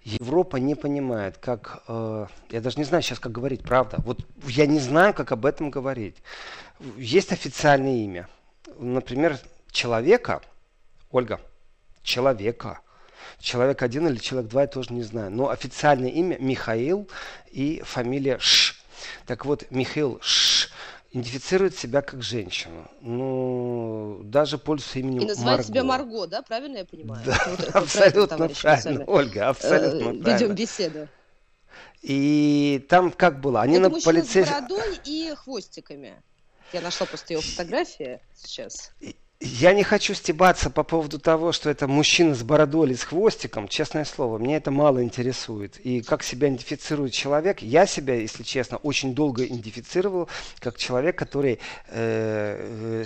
Европа 0.03 0.57
не 0.57 0.75
понимает, 0.75 1.37
как, 1.37 1.83
э, 1.87 2.27
я 2.49 2.61
даже 2.61 2.77
не 2.77 2.85
знаю 2.85 3.03
сейчас, 3.03 3.19
как 3.19 3.31
говорить, 3.31 3.61
правда. 3.61 3.97
Вот 4.05 4.25
я 4.47 4.65
не 4.65 4.79
знаю, 4.79 5.13
как 5.13 5.31
об 5.31 5.45
этом 5.45 5.48
говорить. 5.57 6.15
Есть 6.97 7.31
официальное 7.31 7.95
имя. 7.97 8.27
Например, 8.77 9.37
человека, 9.71 10.41
Ольга, 11.11 11.41
человека. 12.03 12.79
Человек 13.39 13.81
один 13.83 14.07
или 14.07 14.17
человек 14.17 14.49
два, 14.49 14.61
я 14.61 14.67
тоже 14.67 14.93
не 14.93 15.03
знаю. 15.03 15.31
Но 15.31 15.49
официальное 15.49 16.09
имя 16.09 16.37
Михаил 16.39 17.09
и 17.51 17.81
фамилия 17.85 18.37
Ш. 18.39 18.75
Так 19.25 19.45
вот, 19.45 19.65
Михаил 19.71 20.19
Ш 20.21 20.69
идентифицирует 21.11 21.77
себя 21.77 22.01
как 22.01 22.21
женщину. 22.21 22.89
Ну, 23.01 24.21
даже 24.23 24.57
пользуется 24.57 24.99
именем 24.99 25.21
И 25.21 25.25
называет 25.25 25.59
Марго. 25.59 25.63
себя 25.63 25.83
Марго, 25.83 26.27
да? 26.27 26.41
Правильно 26.41 26.77
я 26.77 26.85
понимаю? 26.85 27.21
Да, 27.25 27.41
вот, 27.47 27.69
абсолютно 27.75 28.49
правильно, 28.49 29.03
Ольга, 29.05 29.49
абсолютно 29.49 29.97
э, 29.97 30.01
правильно. 30.01 30.29
Ведем 30.29 30.55
беседу. 30.55 31.07
И 32.01 32.85
там 32.89 33.11
как 33.11 33.39
было? 33.41 33.61
Они 33.61 33.77
Это 33.77 33.89
на 33.89 34.01
полицейском... 34.01 34.57
с 34.57 34.69
бородой 34.69 34.99
и 35.05 35.33
хвостиками. 35.35 36.21
Я 36.71 36.81
нашла 36.81 37.07
просто 37.07 37.33
его 37.33 37.41
фотографии 37.41 38.19
сейчас. 38.35 38.91
Я 39.41 39.73
не 39.73 39.83
хочу 39.83 40.13
стебаться 40.13 40.69
по 40.69 40.83
поводу 40.83 41.17
того, 41.17 41.53
что 41.53 41.69
это 41.69 41.87
мужчина 41.87 42.35
с 42.35 42.43
бородой 42.43 42.87
или 42.87 42.95
с 42.95 43.03
хвостиком. 43.03 43.69
Честное 43.69 44.03
слово, 44.03 44.37
мне 44.37 44.57
это 44.57 44.69
мало 44.69 45.01
интересует. 45.01 45.79
И 45.79 46.01
как 46.01 46.23
себя 46.23 46.49
идентифицирует 46.49 47.13
человек, 47.13 47.61
я 47.61 47.85
себя, 47.85 48.15
если 48.15 48.43
честно, 48.43 48.77
очень 48.77 49.15
долго 49.15 49.45
идентифицировал 49.45 50.27
как 50.59 50.77
человек, 50.77 51.17
который 51.17 51.59
э, 51.87 53.05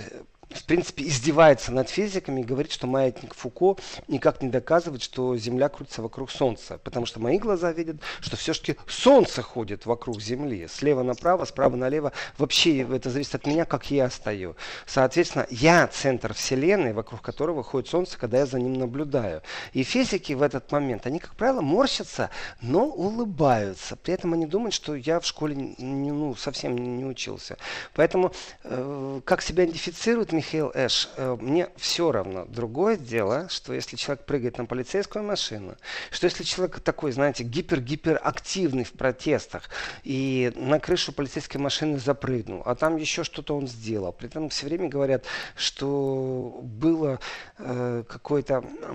в 0.50 0.64
принципе, 0.64 1.04
издевается 1.04 1.72
над 1.72 1.88
физиками 1.88 2.40
и 2.40 2.44
говорит, 2.44 2.72
что 2.72 2.86
маятник 2.86 3.34
Фуко 3.34 3.80
никак 4.08 4.42
не 4.42 4.48
доказывает, 4.48 5.02
что 5.02 5.36
Земля 5.36 5.68
крутится 5.68 6.02
вокруг 6.02 6.30
Солнца. 6.30 6.78
Потому 6.78 7.06
что 7.06 7.20
мои 7.20 7.38
глаза 7.38 7.72
видят, 7.72 7.96
что 8.20 8.36
все-таки 8.36 8.76
Солнце 8.86 9.42
ходит 9.42 9.86
вокруг 9.86 10.20
Земли. 10.20 10.68
Слева 10.68 11.02
направо, 11.02 11.44
справа 11.44 11.76
налево. 11.76 12.12
Вообще 12.38 12.82
это 12.82 13.10
зависит 13.10 13.34
от 13.34 13.46
меня, 13.46 13.64
как 13.64 13.90
я 13.90 14.10
стою. 14.10 14.56
Соответственно, 14.86 15.46
я 15.50 15.86
центр 15.86 16.34
Вселенной, 16.34 16.92
вокруг 16.92 17.22
которого 17.22 17.62
ходит 17.62 17.88
Солнце, 17.88 18.18
когда 18.18 18.38
я 18.38 18.46
за 18.46 18.60
ним 18.60 18.74
наблюдаю. 18.74 19.42
И 19.72 19.82
физики 19.82 20.32
в 20.32 20.42
этот 20.42 20.70
момент, 20.72 21.06
они, 21.06 21.18
как 21.18 21.34
правило, 21.34 21.60
морщатся, 21.60 22.30
но 22.60 22.84
улыбаются. 22.86 23.96
При 23.96 24.14
этом 24.14 24.32
они 24.34 24.46
думают, 24.46 24.74
что 24.74 24.94
я 24.94 25.20
в 25.20 25.26
школе 25.26 25.74
ну, 25.78 26.34
совсем 26.34 26.76
не 26.76 27.04
учился. 27.04 27.56
Поэтому, 27.94 28.32
э, 28.64 29.20
как 29.24 29.42
себя 29.42 29.64
идентифицируют, 29.64 30.32
Михаил 30.34 30.70
Эш, 30.74 31.08
э, 31.16 31.36
мне 31.40 31.68
все 31.76 32.12
равно. 32.12 32.44
Другое 32.46 32.96
дело, 32.96 33.48
что 33.48 33.72
если 33.72 33.96
человек 33.96 34.26
прыгает 34.26 34.58
на 34.58 34.66
полицейскую 34.66 35.24
машину, 35.24 35.76
что 36.10 36.26
если 36.26 36.42
человек 36.42 36.80
такой, 36.80 37.12
знаете, 37.12 37.44
гипер-гиперактивный 37.44 38.84
в 38.84 38.92
протестах 38.92 39.68
и 40.02 40.52
на 40.56 40.80
крышу 40.80 41.12
полицейской 41.12 41.60
машины 41.60 41.98
запрыгнул, 41.98 42.62
а 42.66 42.74
там 42.74 42.96
еще 42.96 43.24
что-то 43.24 43.56
он 43.56 43.68
сделал. 43.68 44.12
При 44.12 44.28
этом 44.28 44.48
все 44.48 44.66
время 44.66 44.88
говорят, 44.88 45.24
что 45.56 46.60
было 46.62 47.20
э, 47.58 48.04
какое-то 48.08 48.64
э, 48.64 48.94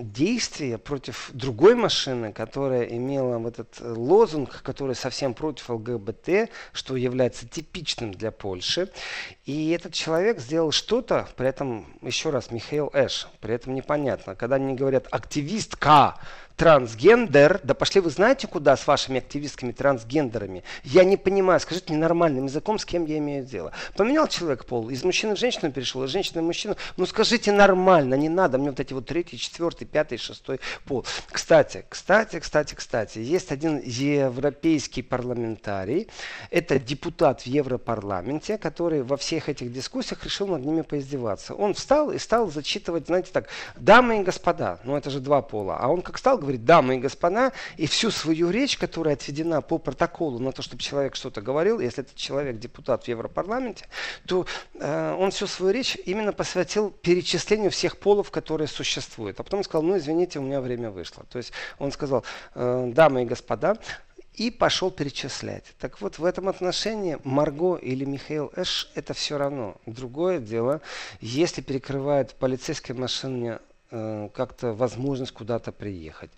действие 0.00 0.78
против 0.78 1.30
другой 1.32 1.74
машины, 1.74 2.32
которая 2.32 2.84
имела 2.84 3.38
вот 3.38 3.58
этот 3.58 3.80
лозунг, 3.80 4.62
который 4.62 4.96
совсем 4.96 5.34
против 5.34 5.70
ЛГБТ, 5.70 6.50
что 6.72 6.96
является 6.96 7.46
типичным 7.46 8.12
для 8.12 8.30
Польши. 8.30 8.90
И 9.44 9.70
этот 9.70 9.94
человек 9.94 10.40
сделал 10.40 10.72
что-то, 10.80 11.28
при 11.36 11.46
этом, 11.46 11.86
еще 12.00 12.30
раз, 12.30 12.50
Михаил 12.50 12.90
Эш, 12.94 13.28
при 13.40 13.54
этом 13.54 13.74
непонятно. 13.74 14.34
Когда 14.34 14.56
они 14.56 14.74
говорят 14.74 15.06
«активистка», 15.10 16.16
трансгендер, 16.60 17.58
да 17.64 17.72
пошли 17.72 18.02
вы 18.02 18.10
знаете 18.10 18.46
куда 18.46 18.76
с 18.76 18.86
вашими 18.86 19.16
активистками 19.16 19.72
трансгендерами? 19.72 20.62
Я 20.84 21.04
не 21.04 21.16
понимаю, 21.16 21.58
скажите 21.58 21.86
мне 21.90 22.02
нормальным 22.02 22.44
языком, 22.44 22.78
с 22.78 22.84
кем 22.84 23.06
я 23.06 23.16
имею 23.16 23.46
дело. 23.46 23.72
Поменял 23.96 24.28
человек 24.28 24.66
пол, 24.66 24.90
из 24.90 25.02
мужчины 25.02 25.36
в 25.36 25.38
женщину 25.38 25.72
перешел, 25.72 26.04
из 26.04 26.10
женщины 26.10 26.42
в 26.42 26.44
мужчину. 26.44 26.76
Ну 26.98 27.06
скажите 27.06 27.50
нормально, 27.50 28.12
не 28.12 28.28
надо 28.28 28.58
мне 28.58 28.68
вот 28.68 28.78
эти 28.78 28.92
вот 28.92 29.06
третий, 29.06 29.38
четвертый, 29.38 29.86
пятый, 29.86 30.18
шестой 30.18 30.60
пол. 30.84 31.06
Кстати, 31.30 31.86
кстати, 31.88 32.38
кстати, 32.38 32.74
кстати, 32.74 33.20
есть 33.20 33.52
один 33.52 33.80
европейский 33.82 35.00
парламентарий, 35.00 36.08
это 36.50 36.78
депутат 36.78 37.40
в 37.40 37.46
Европарламенте, 37.46 38.58
который 38.58 39.02
во 39.02 39.16
всех 39.16 39.48
этих 39.48 39.72
дискуссиях 39.72 40.22
решил 40.24 40.48
над 40.48 40.62
ними 40.62 40.82
поиздеваться. 40.82 41.54
Он 41.54 41.72
встал 41.72 42.10
и 42.10 42.18
стал 42.18 42.50
зачитывать, 42.50 43.06
знаете 43.06 43.30
так, 43.32 43.48
дамы 43.76 44.20
и 44.20 44.24
господа, 44.24 44.78
ну 44.84 44.94
это 44.94 45.08
же 45.08 45.20
два 45.20 45.40
пола, 45.40 45.78
а 45.80 45.88
он 45.88 46.02
как 46.02 46.18
стал 46.18 46.36
говорить, 46.36 46.49
говорит, 46.50 46.64
дамы 46.64 46.96
и 46.96 46.98
господа, 46.98 47.52
и 47.76 47.86
всю 47.86 48.10
свою 48.10 48.50
речь, 48.50 48.76
которая 48.76 49.14
отведена 49.14 49.62
по 49.62 49.78
протоколу 49.78 50.38
на 50.38 50.52
то, 50.52 50.62
чтобы 50.62 50.82
человек 50.82 51.16
что-то 51.16 51.40
говорил, 51.40 51.80
если 51.80 52.02
этот 52.02 52.16
человек 52.16 52.58
депутат 52.58 53.04
в 53.04 53.08
Европарламенте, 53.08 53.86
то 54.26 54.46
э, 54.74 55.16
он 55.18 55.30
всю 55.30 55.46
свою 55.46 55.72
речь 55.72 55.96
именно 56.06 56.32
посвятил 56.32 56.90
перечислению 56.90 57.70
всех 57.70 57.98
полов, 57.98 58.30
которые 58.30 58.68
существуют. 58.68 59.40
А 59.40 59.42
потом 59.42 59.62
сказал, 59.64 59.82
ну 59.82 59.96
извините, 59.96 60.38
у 60.38 60.42
меня 60.42 60.60
время 60.60 60.90
вышло. 60.90 61.24
То 61.30 61.38
есть 61.38 61.52
он 61.78 61.92
сказал, 61.92 62.24
э, 62.54 62.90
дамы 62.92 63.22
и 63.22 63.26
господа, 63.26 63.76
и 64.34 64.50
пошел 64.50 64.90
перечислять. 64.90 65.64
Так 65.78 66.00
вот, 66.00 66.18
в 66.18 66.24
этом 66.24 66.48
отношении 66.48 67.18
Марго 67.24 67.76
или 67.76 68.04
Михаил 68.04 68.52
Эш 68.56 68.90
это 68.94 69.12
все 69.12 69.36
равно. 69.36 69.76
Другое 69.86 70.38
дело, 70.38 70.80
если 71.20 71.60
перекрывает 71.60 72.34
полицейская 72.34 72.96
машина 72.96 73.60
Э, 73.60 73.69
как-то 73.90 74.72
возможность 74.72 75.32
куда-то 75.32 75.72
приехать. 75.72 76.30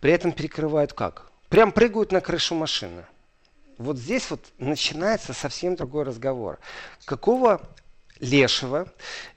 При 0.00 0.12
этом 0.12 0.32
перекрывают 0.32 0.92
как? 0.92 1.30
Прям 1.48 1.72
прыгают 1.72 2.12
на 2.12 2.20
крышу 2.20 2.54
машины. 2.54 3.04
Вот 3.78 3.96
здесь 3.96 4.30
вот 4.30 4.40
начинается 4.58 5.32
совсем 5.32 5.74
другой 5.74 6.04
разговор. 6.04 6.58
Какого 7.06 7.62
лешего 8.20 8.86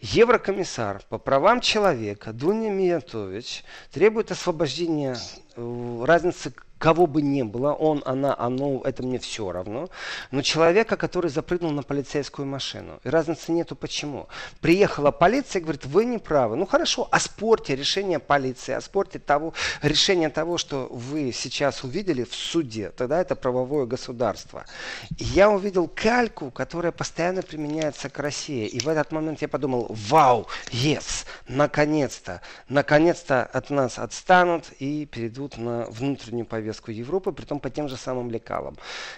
еврокомиссар 0.02 1.02
по 1.10 1.18
правам 1.18 1.62
человека 1.62 2.34
Дуня 2.34 2.70
Миятович 2.70 3.64
требует 3.92 4.32
освобождения 4.32 5.16
э, 5.56 6.04
разницы 6.06 6.54
кого 6.84 7.08
бы 7.08 7.22
ни 7.22 7.44
было, 7.44 7.72
он, 7.72 8.04
она, 8.06 8.36
оно, 8.38 8.82
это 8.84 9.04
мне 9.04 9.18
все 9.18 9.54
равно, 9.54 9.90
но 10.32 10.42
человека, 10.42 10.98
который 10.98 11.32
запрыгнул 11.32 11.72
на 11.72 11.82
полицейскую 11.82 12.46
машину. 12.46 13.00
И 13.06 13.10
разницы 13.10 13.54
нету 13.54 13.78
почему. 13.78 14.28
Приехала 14.60 15.12
полиция 15.12 15.62
и 15.62 15.64
говорит, 15.64 15.86
вы 15.86 16.04
не 16.04 16.18
правы. 16.18 16.58
Ну 16.58 16.66
хорошо, 16.66 17.08
оспорьте 17.10 17.78
решение 17.78 18.20
полиции, 18.20 18.74
оспорьте 18.74 19.20
того, 19.20 19.54
решение 19.82 20.28
того, 20.28 20.58
что 20.58 20.90
вы 20.92 21.32
сейчас 21.32 21.86
увидели 21.86 22.26
в 22.26 22.36
суде. 22.36 22.90
Тогда 22.90 23.22
это 23.22 23.38
правовое 23.38 23.86
государство. 23.86 24.66
И 25.18 25.24
я 25.24 25.50
увидел 25.50 25.88
кальку, 25.88 26.52
которая 26.52 26.92
постоянно 26.92 27.44
применяется 27.44 28.10
к 28.10 28.20
России. 28.20 28.68
И 28.68 28.82
в 28.82 28.90
этот 28.90 29.14
момент 29.14 29.42
я 29.42 29.48
подумал, 29.48 29.88
вау, 29.90 30.48
yes, 30.72 31.26
наконец-то, 31.48 32.42
наконец-то 32.68 33.44
от 33.44 33.70
нас 33.70 33.98
отстанут 33.98 34.66
и 34.80 35.06
перейдут 35.06 35.58
на 35.58 35.86
внутреннюю 35.86 36.46
повестку 36.46 36.73
Европы, 36.82 37.32
при 37.32 37.46
том 37.46 37.60
по 37.60 37.70
тем 37.70 37.90
же 37.90 37.98
самым 37.98 38.32
лекалам. 38.32 38.76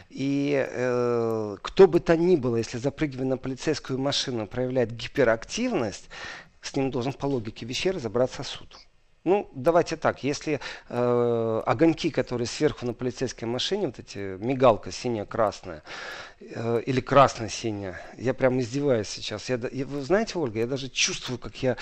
И 0.10 0.68
э, 0.68 1.58
кто 1.62 1.88
бы 1.88 2.00
то 2.00 2.16
ни 2.16 2.36
было, 2.36 2.58
если 2.58 2.78
запрыгивая 2.78 3.26
на 3.26 3.38
полицейскую 3.38 4.00
машину 4.00 4.48
проявляет 4.48 4.92
гиперактивность, 4.92 6.10
с 6.62 6.76
ним 6.76 6.92
должен 6.92 7.14
по 7.14 7.26
логике 7.26 7.66
вещей 7.66 7.92
разобраться 7.92 8.44
суд. 8.44 8.78
Ну, 9.26 9.50
давайте 9.56 9.96
так, 9.96 10.24
если 10.24 10.60
э, 10.88 11.64
огоньки, 11.66 12.12
которые 12.12 12.46
сверху 12.46 12.86
на 12.86 12.94
полицейской 12.94 13.48
машине, 13.48 13.88
вот 13.88 13.98
эти 13.98 14.38
мигалка 14.38 14.92
синяя-красная 14.92 15.82
э, 16.40 16.82
или 16.86 17.02
красно-синяя, 17.02 18.00
я 18.20 18.36
прям 18.36 18.60
издеваюсь 18.60 19.08
сейчас. 19.08 19.50
Я, 19.50 19.60
я, 19.72 19.88
вы 19.88 20.04
знаете, 20.04 20.38
Ольга, 20.38 20.60
я 20.60 20.68
даже 20.68 20.90
чувствую, 20.90 21.40
как 21.40 21.56
я 21.64 21.76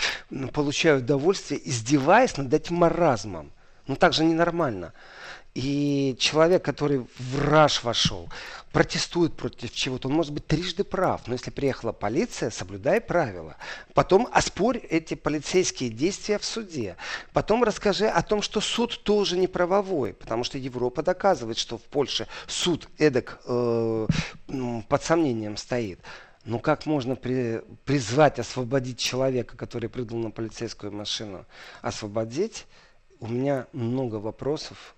получаю 0.54 1.00
удовольствие, 1.00 1.60
издеваясь 1.70 2.38
над 2.38 2.54
этим 2.54 2.78
маразмом. 2.78 3.52
Ну, 3.88 3.98
так 3.98 4.14
же 4.14 4.24
ненормально. 4.24 4.94
И 5.54 6.16
человек, 6.18 6.66
который 6.66 7.06
в 7.20 7.40
раж 7.40 7.84
вошел, 7.84 8.28
протестует 8.72 9.36
против 9.36 9.72
чего-то, 9.72 10.08
он 10.08 10.16
может 10.16 10.34
быть 10.34 10.48
трижды 10.48 10.84
прав. 10.84 11.22
Но 11.28 11.34
если 11.34 11.52
приехала 11.52 11.92
полиция, 11.92 12.50
соблюдай 12.50 13.00
правила. 13.00 13.56
Потом 13.94 14.28
оспорь 14.32 14.78
эти 14.78 15.14
полицейские 15.14 15.92
действия 15.92 16.40
в 16.40 16.46
суде. 16.46 16.98
Потом 17.34 17.64
расскажи 17.64 18.08
о 18.08 18.24
том, 18.24 18.42
что 18.42 18.62
суд 18.62 19.04
тоже 19.04 19.38
не 19.38 19.48
правовой, 19.48 20.14
потому 20.14 20.44
что 20.44 20.58
Европа 20.58 21.04
доказывает, 21.04 21.60
что 21.60 21.78
в 21.78 21.84
Польше 21.84 22.28
суд 22.48 22.90
эдак 22.98 23.40
э, 23.46 24.08
под 24.90 25.04
сомнением 25.04 25.58
стоит. 25.58 26.00
Ну 26.46 26.60
как 26.60 26.88
можно 26.88 27.16
при, 27.16 27.62
призвать 27.86 28.40
освободить 28.40 28.98
человека, 28.98 29.56
который 29.56 29.88
прыгнул 29.88 30.24
на 30.24 30.32
полицейскую 30.32 30.92
машину? 30.92 31.46
Освободить? 31.84 32.66
У 33.20 33.28
меня 33.28 33.68
много 33.72 34.16
вопросов 34.16 34.96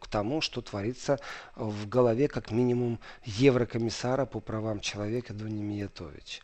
к 0.00 0.06
тому, 0.08 0.40
что 0.40 0.60
творится 0.60 1.18
в 1.56 1.88
голове 1.88 2.28
как 2.28 2.50
минимум 2.50 2.98
еврокомиссара 3.24 4.26
по 4.26 4.40
правам 4.40 4.80
человека 4.80 5.32
Дуни 5.32 5.62
Миятович. 5.62 6.42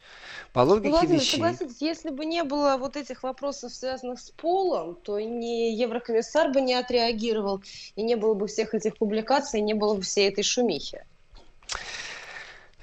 По 0.52 0.60
логике 0.60 0.90
Владимир, 0.90 1.20
вещей... 1.20 1.36
согласитесь, 1.36 1.80
если 1.80 2.10
бы 2.10 2.24
не 2.24 2.44
было 2.44 2.76
вот 2.78 2.96
этих 2.96 3.22
вопросов, 3.22 3.72
связанных 3.72 4.20
с 4.20 4.30
полом, 4.30 4.96
то 4.96 5.20
не 5.20 5.74
еврокомиссар 5.74 6.52
бы 6.52 6.60
не 6.60 6.74
отреагировал, 6.74 7.62
и 7.96 8.02
не 8.02 8.16
было 8.16 8.34
бы 8.34 8.46
всех 8.46 8.74
этих 8.74 8.96
публикаций, 8.96 9.60
и 9.60 9.62
не 9.62 9.74
было 9.74 9.94
бы 9.94 10.02
всей 10.02 10.28
этой 10.28 10.42
шумихи. 10.44 11.04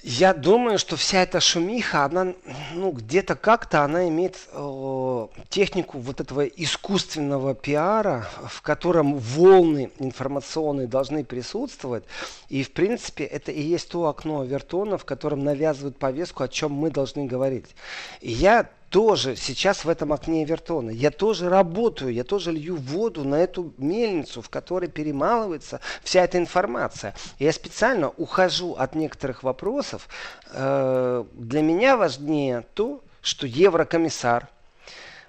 Я 0.03 0.33
думаю, 0.33 0.77
что 0.77 0.95
вся 0.95 1.23
эта 1.23 1.39
шумиха, 1.39 2.05
она, 2.05 2.33
ну, 2.73 2.91
где-то 2.91 3.35
как-то 3.35 3.83
она 3.83 4.07
имеет 4.07 4.37
э, 4.51 5.27
технику 5.49 5.97
вот 5.97 6.21
этого 6.21 6.45
искусственного 6.45 7.55
пиара, 7.55 8.27
в 8.47 8.61
котором 8.61 9.17
волны 9.17 9.91
информационные 9.97 10.87
должны 10.87 11.25
присутствовать. 11.25 12.03
И, 12.47 12.63
в 12.63 12.71
принципе, 12.73 13.23
это 13.23 13.51
и 13.51 13.61
есть 13.61 13.89
то 13.89 14.07
окно 14.07 14.41
Авертона, 14.41 14.97
в 14.97 15.05
котором 15.05 15.43
навязывают 15.43 15.97
повестку, 15.97 16.43
о 16.43 16.47
чем 16.47 16.73
мы 16.73 16.91
должны 16.91 17.25
говорить. 17.25 17.75
И 18.21 18.31
я 18.31 18.69
тоже 18.89 19.35
сейчас 19.35 19.85
в 19.85 19.89
этом 19.89 20.13
окне 20.13 20.43
Эвертона. 20.43 20.89
Я 20.89 21.11
тоже 21.11 21.49
работаю, 21.49 22.13
я 22.13 22.23
тоже 22.23 22.51
лью 22.51 22.75
воду 22.75 23.23
на 23.23 23.35
эту 23.35 23.73
мельницу, 23.77 24.41
в 24.41 24.49
которой 24.49 24.89
перемалывается 24.89 25.81
вся 26.03 26.23
эта 26.23 26.37
информация. 26.37 27.13
Я 27.39 27.51
специально 27.51 28.09
ухожу 28.09 28.73
от 28.73 28.95
некоторых 28.95 29.43
вопросов. 29.43 30.07
Э, 30.51 31.25
для 31.33 31.61
меня 31.61 31.97
важнее 31.97 32.65
то, 32.73 33.03
что 33.21 33.45
еврокомиссар 33.45 34.47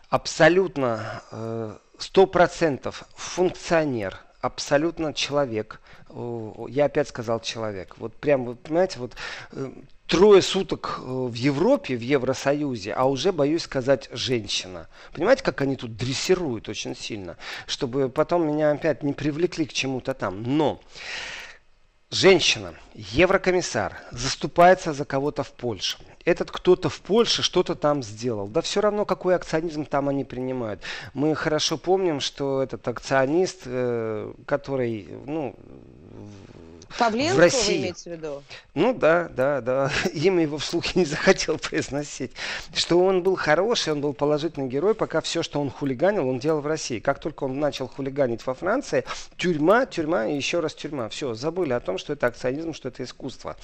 абсолютно 0.09 1.23
э, 1.33 1.77
сто 1.99 2.27
процентов 2.27 3.05
функционер, 3.17 4.21
абсолютно 4.41 5.13
человек. 5.13 5.81
Я 6.69 6.87
опять 6.87 7.09
сказал 7.09 7.41
человек. 7.41 7.97
Вот 7.99 8.15
прям, 8.15 8.45
вы 8.45 8.55
понимаете, 8.55 8.99
вот 9.01 9.15
э, 9.53 9.71
трое 10.09 10.43
суток 10.43 10.99
э, 10.99 11.03
в 11.05 11.35
Европе, 11.35 11.97
в 11.97 12.01
Евросоюзе, 12.01 12.93
а 12.93 13.05
уже, 13.05 13.31
боюсь 13.31 13.63
сказать, 13.63 14.09
женщина. 14.11 14.89
Понимаете, 15.13 15.45
как 15.45 15.61
они 15.61 15.77
тут 15.77 15.97
дрессируют 15.97 16.69
очень 16.69 16.97
сильно, 16.97 17.37
чтобы 17.67 18.09
потом 18.09 18.49
меня 18.49 18.73
опять 18.73 19.03
не 19.03 19.13
привлекли 19.13 19.67
к 19.67 19.73
чему-то 19.73 20.15
там. 20.15 20.43
Но 20.43 20.81
женщина, 22.11 22.75
еврокомиссар, 22.95 23.99
заступается 24.11 24.93
за 24.93 25.05
кого-то 25.05 25.43
в 25.43 25.53
Польше. 25.53 25.99
Этот 26.25 26.51
кто-то 26.51 26.89
в 26.89 27.01
Польше 27.01 27.43
что-то 27.43 27.75
там 27.75 28.03
сделал. 28.03 28.49
Да 28.49 28.61
все 28.61 28.81
равно, 28.81 29.05
какой 29.05 29.35
акционизм 29.35 29.87
там 29.87 30.09
они 30.09 30.25
принимают. 30.25 30.83
Мы 31.15 31.35
хорошо 31.35 31.79
помним, 31.79 32.21
что 32.21 32.63
этот 32.63 32.87
акционист, 32.89 33.63
э, 33.65 34.33
который, 34.47 35.09
ну, 35.27 35.55
Павленко 36.99 37.37
в 37.37 37.39
России. 37.39 37.73
вы 37.73 37.81
имеете 37.83 38.11
в 38.11 38.13
виду? 38.13 38.43
Ну 38.75 38.95
да, 38.95 39.29
да, 39.29 39.61
да. 39.61 39.91
Имя 40.15 40.43
его 40.43 40.59
вслух 40.59 40.95
не 40.95 41.05
захотел 41.05 41.59
произносить. 41.59 42.33
Что 42.73 43.05
он 43.05 43.23
был 43.23 43.37
хороший, 43.37 43.93
он 43.93 44.01
был 44.01 44.15
положительный 44.15 44.69
герой, 44.69 44.95
пока 44.95 45.21
все, 45.21 45.43
что 45.43 45.61
он 45.61 45.71
хулиганил, 45.71 46.29
он 46.29 46.39
делал 46.39 46.61
в 46.61 46.67
России. 46.67 46.99
Как 46.99 47.21
только 47.21 47.45
он 47.45 47.59
начал 47.59 47.89
хулиганить 47.89 48.47
во 48.47 48.55
Франции, 48.55 49.05
тюрьма, 49.37 49.87
тюрьма 49.87 50.27
и 50.27 50.37
еще 50.37 50.61
раз 50.61 50.75
тюрьма. 50.75 51.09
Все, 51.09 51.35
забыли 51.35 51.73
о 51.73 51.81
том, 51.81 51.99
что 51.99 52.13
это 52.13 52.27
акционизм, 52.27 52.73
что 52.73 52.89
это 52.89 53.03
искусство. 53.03 53.57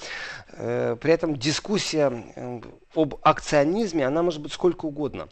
Э, 0.53 0.95
при 0.99 1.13
этом 1.13 1.35
дискуссия 1.35 2.23
э, 2.35 2.61
об 2.95 3.15
акционизме, 3.21 4.05
она 4.05 4.23
может 4.23 4.41
быть 4.41 4.53
сколько 4.53 4.85
угодно. 4.85 5.27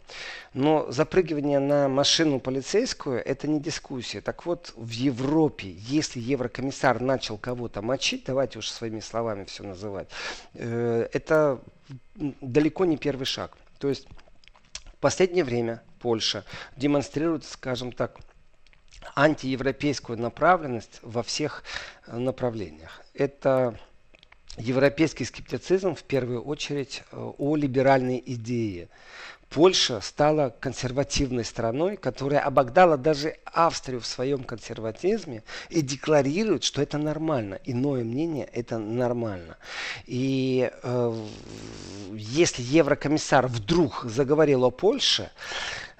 Но 0.52 0.90
запрыгивание 0.90 1.58
на 1.58 1.88
машину 1.88 2.40
полицейскую– 2.40 3.24
это 3.26 3.48
не 3.48 3.60
дискуссия. 3.60 4.20
Так 4.20 4.46
вот, 4.46 4.72
в 4.76 4.90
Европе, 4.90 5.70
если 5.70 6.20
еврокомиссар 6.20 7.00
начал 7.00 7.38
кого-то 7.38 7.82
мочить, 7.82 8.24
давайте 8.26 8.58
уж 8.58 8.68
своими 8.68 9.00
словами 9.00 9.44
все 9.44 9.64
называть, 9.64 10.08
э, 10.54 11.08
это 11.12 11.60
далеко 12.40 12.84
не 12.84 12.96
первый 12.96 13.24
шаг. 13.24 13.56
То 13.78 13.88
есть 13.88 14.06
в 14.84 14.96
последнее 15.00 15.44
время 15.44 15.82
Польша 16.00 16.44
демонстрирует, 16.76 17.44
скажем 17.44 17.92
так, 17.92 18.18
антиевропейскую 19.14 20.18
направленность 20.18 21.00
во 21.02 21.22
всех 21.22 21.62
э, 22.06 22.16
направлениях. 22.16 23.02
Это 23.14 23.78
европейский 24.56 25.24
скептицизм 25.24 25.94
в 25.94 26.02
первую 26.02 26.42
очередь 26.42 27.02
э, 27.10 27.32
о 27.38 27.56
либеральной 27.56 28.22
идее. 28.24 28.88
Польша 29.54 30.00
стала 30.00 30.52
консервативной 30.58 31.44
страной, 31.44 31.96
которая 31.96 32.40
обогнала 32.40 32.96
даже 32.96 33.36
Австрию 33.44 34.00
в 34.00 34.06
своем 34.06 34.42
консерватизме 34.42 35.44
и 35.70 35.80
декларирует, 35.80 36.64
что 36.64 36.82
это 36.82 36.98
нормально. 36.98 37.60
Иное 37.64 38.02
мнение 38.02 38.48
это 38.52 38.78
нормально. 38.78 39.56
И 40.06 40.70
э, 40.82 41.26
если 42.12 42.62
еврокомиссар 42.62 43.46
вдруг 43.46 44.04
заговорил 44.06 44.64
о 44.64 44.70
Польше, 44.70 45.30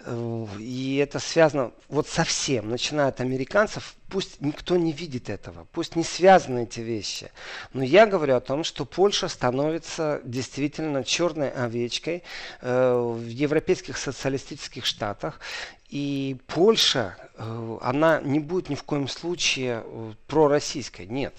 и 0.06 0.96
это 1.02 1.18
связано 1.18 1.72
вот 1.88 2.08
совсем, 2.08 2.68
начиная 2.70 3.08
от 3.08 3.20
американцев, 3.20 3.94
пусть 4.08 4.40
никто 4.40 4.76
не 4.76 4.92
видит 4.92 5.30
этого, 5.30 5.66
пусть 5.72 5.96
не 5.96 6.04
связаны 6.04 6.64
эти 6.64 6.80
вещи. 6.80 7.30
Но 7.72 7.82
я 7.82 8.06
говорю 8.06 8.36
о 8.36 8.40
том, 8.40 8.64
что 8.64 8.84
Польша 8.84 9.28
становится 9.28 10.20
действительно 10.24 11.04
черной 11.04 11.50
овечкой 11.50 12.22
э, 12.60 12.94
в 12.94 13.26
европейских 13.26 13.96
социалистических 13.96 14.84
штатах. 14.84 15.40
И 15.88 16.36
Польша, 16.48 17.16
э, 17.36 17.78
она 17.80 18.20
не 18.20 18.40
будет 18.40 18.68
ни 18.68 18.74
в 18.74 18.82
коем 18.82 19.08
случае 19.08 19.82
э, 19.84 20.12
пророссийской, 20.26 21.06
нет. 21.06 21.34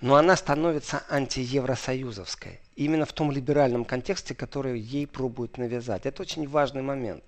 Но 0.00 0.14
она 0.14 0.36
становится 0.36 1.02
антиевросоюзовской 1.10 2.60
именно 2.78 3.04
в 3.04 3.12
том 3.12 3.32
либеральном 3.32 3.84
контексте, 3.84 4.34
который 4.34 4.78
ей 4.78 5.06
пробуют 5.06 5.58
навязать. 5.58 6.06
Это 6.06 6.22
очень 6.22 6.46
важный 6.48 6.82
момент. 6.82 7.24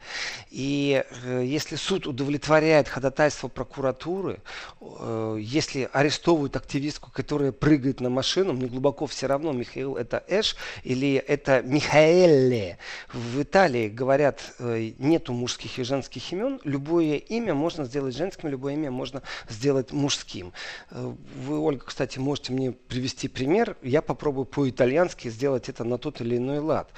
И 0.50 1.04
э, 1.24 1.42
если 1.44 1.74
суд 1.74 2.06
удовлетворяет 2.06 2.88
ходатайство 2.88 3.48
прокуратуры, 3.48 4.40
э, 4.80 5.38
если 5.40 5.88
арестовывают 5.92 6.54
активистку, 6.54 7.10
которая 7.10 7.50
прыгает 7.50 8.00
на 8.00 8.10
машину, 8.10 8.52
мне 8.52 8.66
глубоко 8.66 9.06
все 9.08 9.26
равно, 9.26 9.50
Михаил 9.50 9.96
это 9.96 10.22
Эш 10.28 10.56
или 10.84 11.16
это 11.16 11.62
Михаэле. 11.62 12.78
В 13.12 13.42
Италии 13.42 13.88
говорят, 13.88 14.54
э, 14.60 14.92
нету 14.98 15.32
мужских 15.32 15.80
и 15.80 15.82
женских 15.82 16.30
имен, 16.32 16.60
любое 16.62 17.16
имя 17.16 17.54
можно 17.54 17.84
сделать 17.84 18.14
женским, 18.14 18.48
любое 18.48 18.74
имя 18.74 18.92
можно 18.92 19.22
сделать 19.48 19.90
мужским. 19.90 20.52
Э, 20.92 21.12
вы, 21.44 21.58
Ольга, 21.58 21.84
кстати, 21.84 22.20
можете 22.20 22.52
мне 22.52 22.70
привести 22.70 23.26
пример. 23.26 23.76
Я 23.82 24.00
попробую 24.00 24.44
по-итальянски 24.44 25.28
сделать 25.28 25.39
это 25.48 25.84
на 25.84 25.98
тот 25.98 26.20
или 26.20 26.36
иной 26.36 26.58
лад. 26.58 26.90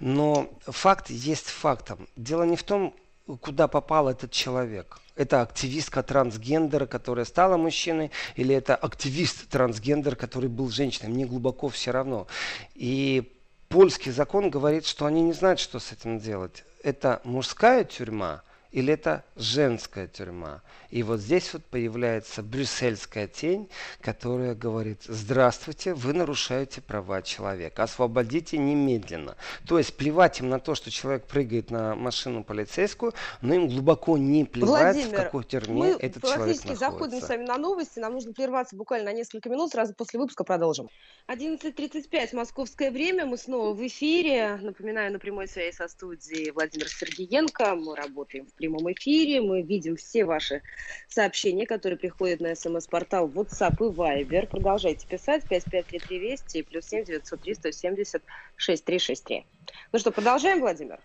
Но 0.00 0.50
факт 0.66 1.10
есть 1.10 1.46
фактом. 1.46 2.08
Дело 2.16 2.44
не 2.44 2.56
в 2.56 2.62
том, 2.62 2.94
куда 3.40 3.68
попал 3.68 4.08
этот 4.08 4.30
человек. 4.30 5.00
Это 5.16 5.42
активистка 5.42 6.02
трансгендера, 6.02 6.86
которая 6.86 7.24
стала 7.24 7.56
мужчиной, 7.56 8.10
или 8.36 8.54
это 8.54 8.76
активист 8.76 9.48
трансгендер, 9.48 10.16
который 10.16 10.48
был 10.48 10.70
женщиной. 10.70 11.10
Мне 11.10 11.26
глубоко 11.26 11.68
все 11.68 11.90
равно. 11.90 12.26
И 12.74 13.32
польский 13.68 14.12
закон 14.12 14.50
говорит, 14.50 14.86
что 14.86 15.06
они 15.06 15.22
не 15.22 15.32
знают, 15.32 15.58
что 15.58 15.80
с 15.80 15.92
этим 15.92 16.20
делать. 16.20 16.64
Это 16.84 17.20
мужская 17.24 17.84
тюрьма 17.84 18.42
или 18.70 18.92
это 18.92 19.24
женская 19.36 20.06
тюрьма. 20.06 20.62
И 20.90 21.02
вот 21.02 21.20
здесь 21.20 21.52
вот 21.52 21.64
появляется 21.64 22.42
брюссельская 22.42 23.26
тень, 23.26 23.68
которая 24.00 24.54
говорит, 24.54 25.02
здравствуйте, 25.06 25.94
вы 25.94 26.12
нарушаете 26.12 26.80
права 26.80 27.22
человека, 27.22 27.82
освободите 27.82 28.58
немедленно. 28.58 29.36
То 29.66 29.78
есть 29.78 29.96
плевать 29.96 30.40
им 30.40 30.48
на 30.48 30.60
то, 30.60 30.74
что 30.74 30.90
человек 30.90 31.24
прыгает 31.26 31.70
на 31.70 31.94
машину 31.94 32.44
полицейскую, 32.44 33.12
но 33.40 33.54
им 33.54 33.68
глубоко 33.68 34.16
не 34.16 34.44
плевать, 34.44 34.96
Владимир, 34.96 35.20
в 35.20 35.22
какой 35.24 35.44
тюрьме 35.44 35.74
мы 35.74 35.86
этот 35.98 36.22
человек 36.22 36.56
находится. 36.56 36.74
заходим 36.74 37.20
с 37.20 37.28
вами 37.28 37.44
на 37.44 37.58
новости, 37.58 37.98
нам 37.98 38.12
нужно 38.12 38.32
прерваться 38.32 38.76
буквально 38.76 39.10
на 39.10 39.16
несколько 39.16 39.48
минут, 39.48 39.72
сразу 39.72 39.94
после 39.94 40.18
выпуска 40.18 40.44
продолжим. 40.44 40.88
11.35 41.28 42.34
московское 42.34 42.90
время, 42.90 43.26
мы 43.26 43.36
снова 43.36 43.74
в 43.74 43.86
эфире. 43.86 44.58
Напоминаю, 44.62 45.12
на 45.12 45.18
прямой 45.18 45.48
связи 45.48 45.74
со 45.74 45.88
студией 45.88 46.50
Владимир 46.50 46.88
Сергеенко. 46.88 47.74
Мы 47.74 47.94
работаем 47.94 48.46
в 48.46 48.57
прямом 48.58 48.92
эфире, 48.92 49.40
мы 49.40 49.62
видим 49.62 49.96
все 49.96 50.24
ваши 50.24 50.62
сообщения, 51.08 51.66
которые 51.66 51.98
приходят 51.98 52.40
на 52.40 52.54
смс-портал 52.54 53.28
WhatsApp 53.28 53.76
и 53.80 54.24
Viber. 54.24 54.46
Продолжайте 54.46 55.06
писать 55.06 55.44
553320 55.48 56.56
и 56.56 56.62
плюс 56.62 56.84
7 56.86 57.04
903 57.04 57.54
170 57.54 58.22
6363. 58.56 59.46
Ну 59.92 59.98
что, 59.98 60.10
продолжаем, 60.10 60.60
Владимир? 60.60 60.98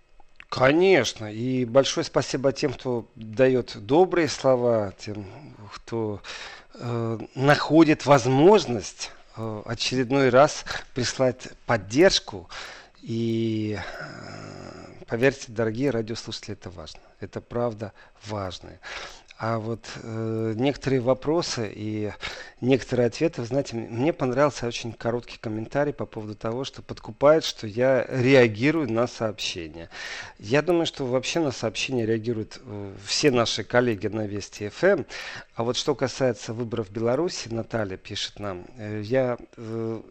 Конечно. 0.49 1.33
И 1.33 1.65
большое 1.65 2.03
спасибо 2.03 2.51
тем, 2.51 2.73
кто 2.73 3.07
дает 3.15 3.75
добрые 3.75 4.27
слова, 4.27 4.93
тем, 4.99 5.25
кто 5.73 6.21
э, 6.75 7.19
находит 7.33 8.05
возможность 8.05 9.11
э, 9.35 9.61
очередной 9.65 10.29
раз 10.29 10.65
прислать 10.93 11.47
поддержку. 11.65 12.49
И 13.01 13.77
э, 13.77 14.92
поверьте, 15.07 15.51
дорогие 15.51 15.89
радиослушатели, 15.89 16.53
это 16.53 16.69
важно. 16.69 17.01
Это 17.19 17.41
правда 17.41 17.93
важно. 18.25 18.79
А 19.37 19.57
вот 19.57 19.89
э, 20.01 20.53
некоторые 20.55 21.01
вопросы 21.01 21.69
и 21.73 22.13
некоторые 22.61 23.07
ответы, 23.07 23.43
знаете, 23.43 23.75
мне 23.75 24.13
понравился 24.13 24.67
очень 24.67 24.93
короткий 24.93 25.37
комментарий 25.37 25.91
по 25.91 26.05
поводу 26.05 26.35
того, 26.35 26.63
что 26.63 26.81
подкупает, 26.81 27.43
что 27.43 27.67
я 27.67 28.05
реагирую 28.07 28.89
на 28.89 29.05
сообщения. 29.07 29.89
Я 30.39 30.61
думаю, 30.61 30.85
что 30.85 31.05
вообще 31.05 31.39
на 31.39 31.51
сообщения 31.51 32.05
реагируют 32.05 32.61
э, 32.63 32.93
все 33.05 33.31
наши 33.31 33.63
коллеги 33.63 34.07
на 34.07 34.27
Вести 34.27 34.69
ФМ. 34.69 34.85
Эм. 34.85 35.05
А 35.55 35.63
вот 35.63 35.77
что 35.77 35.95
касается 35.95 36.53
выборов 36.53 36.87
в 36.87 36.91
Беларуси, 36.91 37.49
Наталья 37.49 37.97
пишет 37.97 38.39
нам, 38.39 38.65
э, 38.77 39.01
я 39.03 39.37
э, 39.57 40.01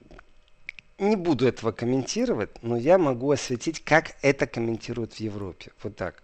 не 1.02 1.16
буду 1.16 1.46
этого 1.46 1.72
комментировать, 1.72 2.50
но 2.62 2.76
я 2.76 2.96
могу 2.96 3.30
осветить, 3.30 3.84
как 3.84 4.16
это 4.22 4.46
комментируют 4.46 5.14
в 5.14 5.20
Европе. 5.20 5.72
Вот 5.82 5.96
так. 5.96 6.22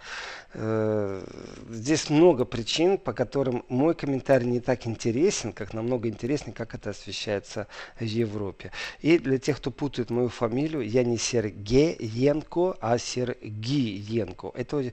Э, 0.54 1.22
здесь 1.68 2.08
много 2.08 2.44
причин, 2.44 2.96
по 2.96 3.12
которым 3.12 3.64
мой 3.68 3.94
комментарий 3.94 4.46
не 4.46 4.60
так 4.60 4.86
интересен, 4.86 5.52
как 5.52 5.74
намного 5.74 6.08
интереснее, 6.08 6.54
как 6.54 6.74
это 6.74 6.90
освещается 6.90 7.66
в 7.98 8.04
Европе. 8.04 8.70
И 9.00 9.18
для 9.18 9.38
тех, 9.38 9.58
кто 9.58 9.70
путает 9.70 10.10
мою 10.10 10.28
фамилию, 10.28 10.88
я 10.88 11.04
не 11.04 11.18
Сергеенко, 11.18 12.76
а 12.80 12.98
Сергиенко. 12.98 14.52
Это 14.54 14.92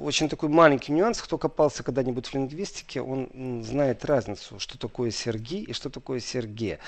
очень 0.00 0.28
такой 0.28 0.48
маленький 0.48 0.92
нюанс. 0.92 1.22
Кто 1.22 1.38
копался 1.38 1.82
когда-нибудь 1.82 2.26
в 2.26 2.34
лингвистике, 2.34 3.00
он 3.00 3.64
знает 3.64 4.04
разницу, 4.04 4.58
что 4.58 4.78
такое 4.78 5.10
Сергей 5.10 5.64
и 5.64 5.72
что 5.72 5.90
такое 5.90 6.20
Серге. 6.20 6.78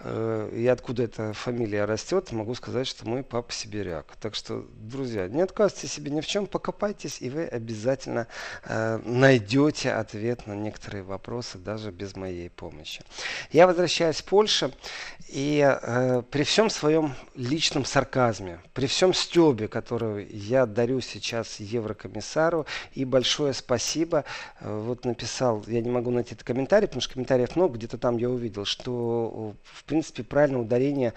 Э, 0.00 0.50
и 0.54 0.66
откуда 0.66 1.04
эта 1.04 1.32
фамилия 1.32 1.67
растет, 1.76 2.32
могу 2.32 2.54
сказать, 2.54 2.86
что 2.86 3.08
мой 3.08 3.22
папа 3.22 3.52
сибиряк. 3.52 4.16
Так 4.20 4.34
что, 4.34 4.66
друзья, 4.76 5.28
не 5.28 5.42
отказывайте 5.42 5.88
себе 5.88 6.10
ни 6.10 6.20
в 6.20 6.26
чем, 6.26 6.46
покопайтесь, 6.46 7.20
и 7.20 7.30
вы 7.30 7.46
обязательно 7.46 8.26
э, 8.64 9.00
найдете 9.04 9.92
ответ 9.92 10.46
на 10.46 10.54
некоторые 10.54 11.02
вопросы, 11.02 11.58
даже 11.58 11.90
без 11.90 12.16
моей 12.16 12.50
помощи. 12.50 13.02
Я 13.52 13.66
возвращаюсь 13.66 14.16
в 14.16 14.24
Польшу, 14.24 14.72
и 15.28 15.60
э, 15.60 16.22
при 16.30 16.42
всем 16.42 16.70
своем 16.70 17.14
личном 17.34 17.84
сарказме, 17.84 18.60
при 18.72 18.86
всем 18.86 19.12
стебе, 19.12 19.68
который 19.68 20.26
я 20.32 20.64
дарю 20.64 21.00
сейчас 21.00 21.60
еврокомиссару, 21.60 22.66
и 22.94 23.04
большое 23.04 23.52
спасибо, 23.52 24.24
э, 24.60 24.82
вот 24.86 25.04
написал, 25.04 25.62
я 25.66 25.80
не 25.80 25.90
могу 25.90 26.10
найти 26.10 26.34
этот 26.34 26.46
комментарий, 26.46 26.86
потому 26.86 27.02
что 27.02 27.12
комментариев 27.12 27.56
много, 27.56 27.76
где-то 27.76 27.98
там 27.98 28.16
я 28.16 28.30
увидел, 28.30 28.64
что, 28.64 29.54
в 29.64 29.84
принципе, 29.84 30.22
правильное 30.22 30.60
ударение 30.60 31.12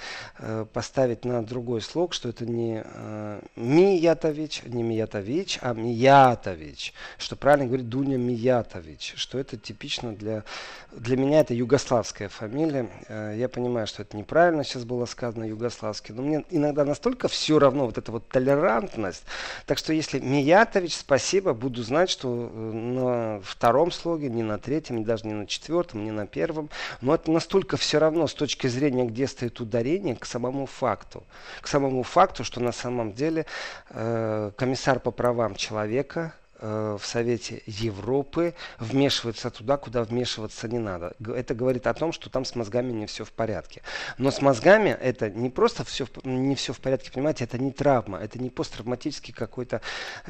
поставить 0.73 1.25
на 1.25 1.43
другой 1.43 1.81
слог, 1.81 2.13
что 2.13 2.29
это 2.29 2.45
не 2.45 2.81
э, 2.83 3.41
Миятович, 3.55 4.63
не 4.65 4.83
Миятович, 4.83 5.59
а 5.61 5.73
Миятович, 5.73 6.93
что 7.17 7.35
правильно 7.35 7.67
говорит 7.67 7.89
Дуня 7.89 8.17
Миятович, 8.17 9.13
что 9.17 9.37
это 9.37 9.57
типично 9.57 10.13
для, 10.13 10.43
для 10.91 11.17
меня 11.17 11.41
это 11.41 11.53
югославская 11.53 12.29
фамилия. 12.29 12.89
Э, 13.07 13.35
я 13.37 13.49
понимаю, 13.49 13.87
что 13.87 14.01
это 14.01 14.17
неправильно 14.17 14.63
сейчас 14.63 14.83
было 14.83 15.05
сказано 15.05 15.43
югославский, 15.43 16.13
но 16.15 16.21
мне 16.21 16.43
иногда 16.49 16.85
настолько 16.85 17.27
все 17.27 17.59
равно 17.59 17.85
вот 17.85 17.97
эта 17.97 18.11
вот 18.11 18.27
толерантность. 18.27 19.23
Так 19.65 19.77
что 19.77 19.93
если 19.93 20.19
Миятович, 20.19 20.95
спасибо, 20.95 21.53
буду 21.53 21.83
знать, 21.83 22.09
что 22.09 22.49
э, 22.51 22.71
на 22.71 23.41
втором 23.41 23.91
слоге, 23.91 24.29
не 24.29 24.43
на 24.43 24.57
третьем, 24.57 25.03
даже 25.03 25.27
не 25.27 25.33
на 25.33 25.45
четвертом, 25.45 26.03
не 26.03 26.11
на 26.11 26.25
первом, 26.25 26.69
но 27.01 27.15
это 27.15 27.31
настолько 27.31 27.77
все 27.77 27.99
равно 27.99 28.27
с 28.27 28.33
точки 28.33 28.67
зрения, 28.67 29.05
где 29.05 29.27
стоит 29.27 29.59
ударение, 29.59 30.15
к 30.15 30.25
самому 30.31 30.65
факту. 30.65 31.23
К 31.61 31.67
самому 31.67 32.03
факту, 32.03 32.43
что 32.43 32.61
на 32.61 32.71
самом 32.71 33.13
деле 33.13 33.45
э, 33.89 34.51
комиссар 34.57 34.99
по 34.99 35.11
правам 35.11 35.55
человека 35.55 36.33
э, 36.59 36.97
в 36.99 37.05
Совете 37.05 37.61
Европы 37.65 38.53
вмешивается 38.79 39.49
туда, 39.49 39.77
куда 39.77 40.03
вмешиваться 40.03 40.67
не 40.67 40.79
надо. 40.79 41.13
Это 41.35 41.53
говорит 41.53 41.87
о 41.87 41.93
том, 41.93 42.13
что 42.13 42.29
там 42.29 42.45
с 42.45 42.55
мозгами 42.55 42.91
не 42.91 43.05
все 43.05 43.23
в 43.23 43.31
порядке. 43.31 43.81
Но 44.17 44.31
с 44.31 44.41
мозгами 44.41 44.89
это 44.89 45.29
не 45.29 45.49
просто 45.49 45.83
все, 45.83 46.05
не 46.23 46.55
все 46.55 46.71
в 46.73 46.79
порядке, 46.79 47.11
понимаете, 47.11 47.43
это 47.43 47.57
не 47.57 47.71
травма, 47.71 48.17
это 48.19 48.39
не 48.39 48.49
посттравматический 48.49 49.33
какой-то 49.33 49.81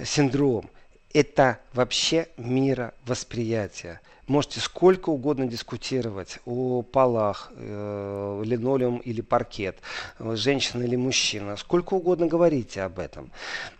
синдром. 0.03 0.69
Это 1.13 1.59
вообще 1.73 2.27
мировосприятие. 2.37 3.99
Можете 4.27 4.60
сколько 4.60 5.10
угодно 5.10 5.47
дискутировать 5.47 6.39
о 6.45 6.84
полах, 6.84 7.51
э, 7.55 8.41
линолеум 8.45 8.97
или 8.97 9.21
паркет, 9.21 9.79
женщина 10.19 10.84
или 10.84 10.95
мужчина. 10.95 11.57
Сколько 11.57 11.95
угодно 11.95 12.27
говорите 12.27 12.81
об 12.84 12.99
этом. 12.99 13.31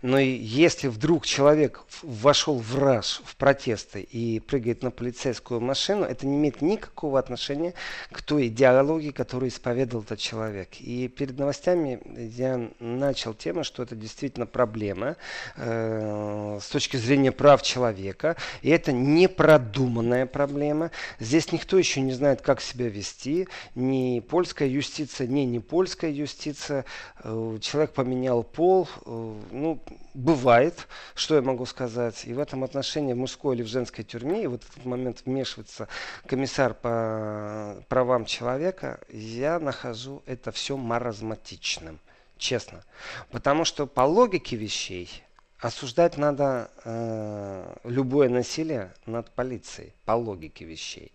Но 0.02 0.18
если 0.18 0.88
вдруг 0.88 1.26
человек 1.26 1.84
вошел 2.02 2.58
в 2.58 2.78
раж, 2.78 3.22
в 3.24 3.36
протесты 3.36 4.00
и 4.02 4.40
прыгает 4.40 4.82
на 4.82 4.90
полицейскую 4.90 5.60
машину, 5.60 6.04
это 6.04 6.26
не 6.26 6.36
имеет 6.36 6.60
никакого 6.60 7.18
отношения 7.18 7.74
к 8.10 8.22
той 8.22 8.48
идеологии, 8.48 9.10
которую 9.10 9.48
исповедовал 9.50 10.04
этот 10.04 10.18
человек. 10.18 10.68
И 10.80 11.08
перед 11.08 11.38
новостями 11.38 12.00
я 12.36 12.68
начал 12.80 13.34
тему, 13.34 13.64
что 13.64 13.82
это 13.82 13.94
действительно 13.94 14.46
проблема 14.46 15.16
э, 15.56 16.58
с 16.60 16.68
точки 16.68 16.96
зрения 16.96 17.32
прав 17.32 17.62
человека. 17.62 18.36
И 18.62 18.70
это 18.70 18.92
непродуманная 18.92 20.26
проблема. 20.32 20.90
Здесь 21.20 21.52
никто 21.52 21.78
еще 21.78 22.00
не 22.00 22.12
знает, 22.12 22.40
как 22.42 22.60
себя 22.60 22.88
вести. 22.88 23.48
Ни 23.74 24.20
польская 24.20 24.68
юстиция, 24.68 25.26
ни 25.26 25.40
не 25.40 25.60
польская 25.60 26.10
юстиция. 26.10 26.84
Э, 27.22 27.58
человек 27.60 27.92
поменял 27.92 28.42
пол. 28.42 28.88
Э, 29.06 29.34
ну, 29.50 29.80
бывает, 30.14 30.88
что 31.14 31.34
я 31.34 31.42
могу 31.42 31.66
сказать. 31.66 32.24
И 32.24 32.32
в 32.32 32.38
этом 32.38 32.64
отношении 32.64 33.12
в 33.12 33.18
мужской 33.18 33.54
или 33.54 33.62
в 33.62 33.68
женской 33.68 34.04
тюрьме, 34.04 34.44
и 34.44 34.46
вот 34.46 34.62
в 34.62 34.70
этот 34.72 34.84
момент 34.84 35.22
вмешивается 35.26 35.88
комиссар 36.26 36.74
по 36.74 37.84
правам 37.88 38.24
человека, 38.24 39.00
я 39.10 39.58
нахожу 39.58 40.22
это 40.26 40.50
все 40.52 40.76
маразматичным. 40.76 42.00
Честно. 42.38 42.82
Потому 43.30 43.64
что 43.64 43.86
по 43.86 44.00
логике 44.00 44.56
вещей 44.56 45.22
осуждать 45.62 46.18
надо 46.18 46.70
э, 46.84 47.76
любое 47.84 48.28
насилие 48.28 48.92
над 49.06 49.30
полицией 49.30 49.94
по 50.04 50.12
логике 50.12 50.64
вещей. 50.64 51.12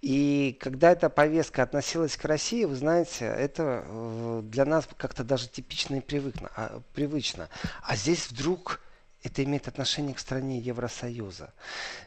И 0.00 0.56
когда 0.58 0.92
эта 0.92 1.10
повестка 1.10 1.62
относилась 1.62 2.16
к 2.16 2.24
России, 2.24 2.64
вы 2.64 2.76
знаете, 2.76 3.26
это 3.26 3.84
э, 3.86 4.40
для 4.44 4.64
нас 4.64 4.88
как-то 4.96 5.22
даже 5.22 5.48
типично 5.48 5.96
и 5.96 6.00
привычно. 6.00 6.50
А, 6.56 6.80
привычно. 6.94 7.50
а 7.82 7.94
здесь 7.94 8.30
вдруг 8.30 8.80
это 9.24 9.42
имеет 9.42 9.66
отношение 9.68 10.14
к 10.14 10.18
стране 10.18 10.58
Евросоюза. 10.58 11.52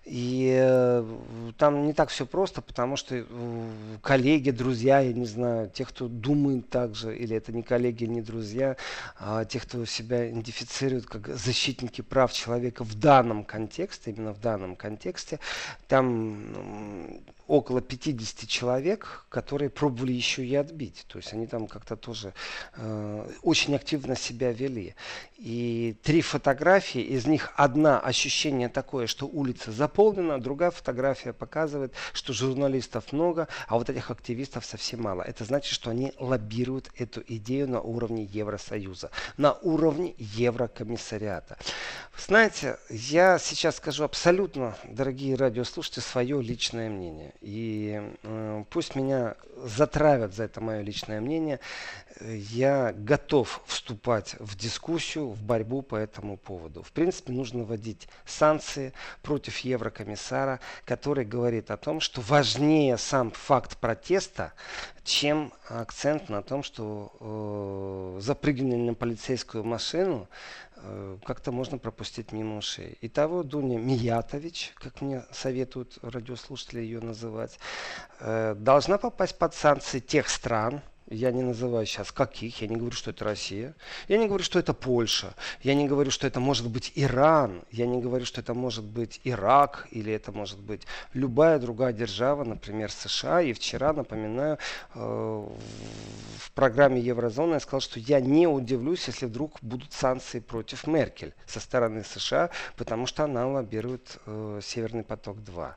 И 0.06 0.56
э, 0.56 1.18
там 1.58 1.88
не 1.88 1.94
так 1.94 2.10
все 2.10 2.28
просто, 2.28 2.62
потому 2.62 2.96
что 2.96 3.16
э, 3.16 3.70
коллеги, 4.04 4.52
друзья, 4.52 5.00
я 5.00 5.12
не 5.14 5.26
знаю, 5.26 5.70
те, 5.70 5.84
кто 5.84 6.08
думают 6.08 6.70
так 6.70 6.94
же, 6.96 7.18
или 7.18 7.36
это 7.36 7.52
не 7.52 7.64
коллеги, 7.64 8.06
не 8.06 8.22
друзья, 8.22 8.78
а 9.18 9.46
те, 9.46 9.60
кто 9.60 9.84
себя 9.86 10.30
идентифицирует 10.30 11.08
как 11.08 11.36
защитники 11.36 12.02
прав 12.02 12.32
человека 12.32 12.84
в 12.84 12.94
данном 12.94 13.44
контексте, 13.44 14.12
именно 14.12 14.34
в 14.34 14.40
данном 14.40 14.76
контексте, 14.76 15.40
там 15.88 17.24
около 17.48 17.82
50 17.82 18.48
человек, 18.48 19.26
которые 19.30 19.70
пробовали 19.70 20.12
еще 20.12 20.46
и 20.46 20.56
отбить. 20.56 21.06
То 21.08 21.18
есть 21.18 21.34
они 21.34 21.48
там 21.48 21.68
как-то 21.68 21.96
тоже 21.96 22.34
э, 22.76 23.32
очень 23.42 23.76
активно 23.76 24.16
себя 24.16 24.52
вели. 24.52 24.96
И 25.38 25.96
три 26.02 26.22
фотографии, 26.22 27.02
из 27.02 27.28
них 27.28 27.54
одна 27.56 28.00
ощущение 28.00 28.70
такое, 28.70 29.06
что 29.08 29.28
улица 29.28 29.72
заполнена, 29.72 30.42
другая 30.42 30.72
фотография 30.72 31.32
показывает, 31.32 31.94
что 32.12 32.34
журналистов 32.34 33.14
много, 33.14 33.48
а 33.68 33.78
вот 33.78 33.90
этих 33.90 34.10
активистов 34.10 34.66
совсем 34.66 35.04
мало. 35.04 35.22
Это 35.22 35.46
значит, 35.46 35.72
что 35.72 35.92
они 35.92 36.14
лоббируют 36.20 36.90
эту 36.98 37.24
идею 37.28 37.70
на 37.70 37.82
уровне 37.82 38.24
Евросоюза, 38.24 39.12
на 39.38 39.54
уровне 39.54 40.16
Еврокомиссариата. 40.18 41.58
Знаете, 42.18 42.78
я 42.90 43.38
сейчас 43.38 43.78
скажу 43.78 44.04
абсолютно, 44.04 44.76
дорогие 44.86 45.36
радиослушатели, 45.36 46.02
свое 46.02 46.42
личное 46.42 46.90
мнение. 46.90 47.34
И 47.42 48.02
э, 48.24 48.64
пусть 48.70 48.96
меня 48.96 49.36
затравят 49.56 50.34
за 50.34 50.46
это 50.46 50.62
мое 50.62 50.82
личное 50.82 51.22
мнение. 51.22 51.60
Я 52.20 52.94
готов 52.98 53.62
вступать 53.66 54.36
в 54.40 54.58
дискуссию, 54.58 55.30
в 55.30 55.44
борьбу 55.44 55.82
по 55.82 55.96
этому 55.96 56.38
поводу. 56.38 56.82
В 56.82 56.92
принципе, 56.92 57.32
нужно 57.32 57.64
вводить 57.64 58.08
санкции 58.26 58.94
против 59.22 59.60
еврокомиссара, 59.60 60.60
который 60.86 61.26
говорит 61.26 61.70
о 61.70 61.78
том, 61.78 62.00
что 62.00 62.22
важнее 62.22 62.98
сам 62.98 63.32
факт 63.32 63.78
протеста, 63.78 64.54
чем 65.04 65.54
акцент 65.70 66.30
на 66.30 66.42
том, 66.42 66.64
что 66.64 67.14
э, 67.20 68.22
запрыгивание 68.22 68.78
на 68.78 68.94
полицейскую 68.96 69.64
машину 69.64 70.28
Э, 70.28 70.67
как-то 71.26 71.52
можно 71.52 71.78
пропустить 71.78 72.32
мимо 72.32 72.58
ушей. 72.58 72.98
Итого 73.02 73.44
Дуня 73.44 73.80
Миятович, 73.80 74.74
как 74.76 75.02
мне 75.02 75.24
советуют 75.32 75.98
радиослушатели 76.02 76.82
ее 76.82 77.00
называть, 77.00 77.60
э, 78.20 78.56
должна 78.58 78.98
попасть 78.98 79.38
под 79.38 79.54
санкции 79.54 80.00
тех 80.00 80.30
стран, 80.30 80.82
я 81.10 81.32
не 81.32 81.42
называю 81.42 81.86
сейчас 81.86 82.12
каких, 82.12 82.62
я 82.62 82.68
не 82.68 82.76
говорю, 82.76 82.96
что 82.96 83.12
это 83.12 83.24
Россия, 83.24 83.76
я 84.08 84.18
не 84.18 84.28
говорю, 84.28 84.44
что 84.44 84.60
это 84.60 84.74
Польша, 84.74 85.34
я 85.62 85.74
не 85.74 85.88
говорю, 85.88 86.12
что 86.12 86.28
это 86.28 86.40
может 86.40 86.68
быть 86.68 86.92
Иран, 86.96 87.64
я 87.72 87.88
не 87.88 88.02
говорю, 88.02 88.26
что 88.26 88.42
это 88.42 88.54
может 88.54 88.84
быть 88.84 89.22
Ирак 89.24 89.88
или 89.92 90.12
это 90.12 90.32
может 90.32 90.60
быть 90.60 90.82
любая 91.14 91.60
другая 91.60 91.94
держава, 91.94 92.44
например, 92.44 92.92
США. 92.92 93.42
И 93.42 93.54
вчера, 93.54 93.94
напоминаю, 93.94 94.58
э, 94.94 95.00
в 95.00 96.52
программе 96.52 97.00
Еврозоны 97.00 97.54
я 97.54 97.60
сказал, 97.60 97.82
что 97.82 98.00
я 98.00 98.20
не 98.20 98.48
удивлюсь, 98.48 99.08
если 99.08 99.26
вдруг 99.26 99.58
будут 99.62 99.94
санкции 99.94 100.40
против 100.40 100.88
Меркель 100.88 101.34
со 101.46 101.60
стороны 101.60 102.04
США, 102.04 102.50
потому 102.76 103.08
что 103.08 103.24
она 103.24 103.48
лоббирует 103.48 104.18
э, 104.26 104.60
Северный 104.64 105.04
поток-2 105.04 105.76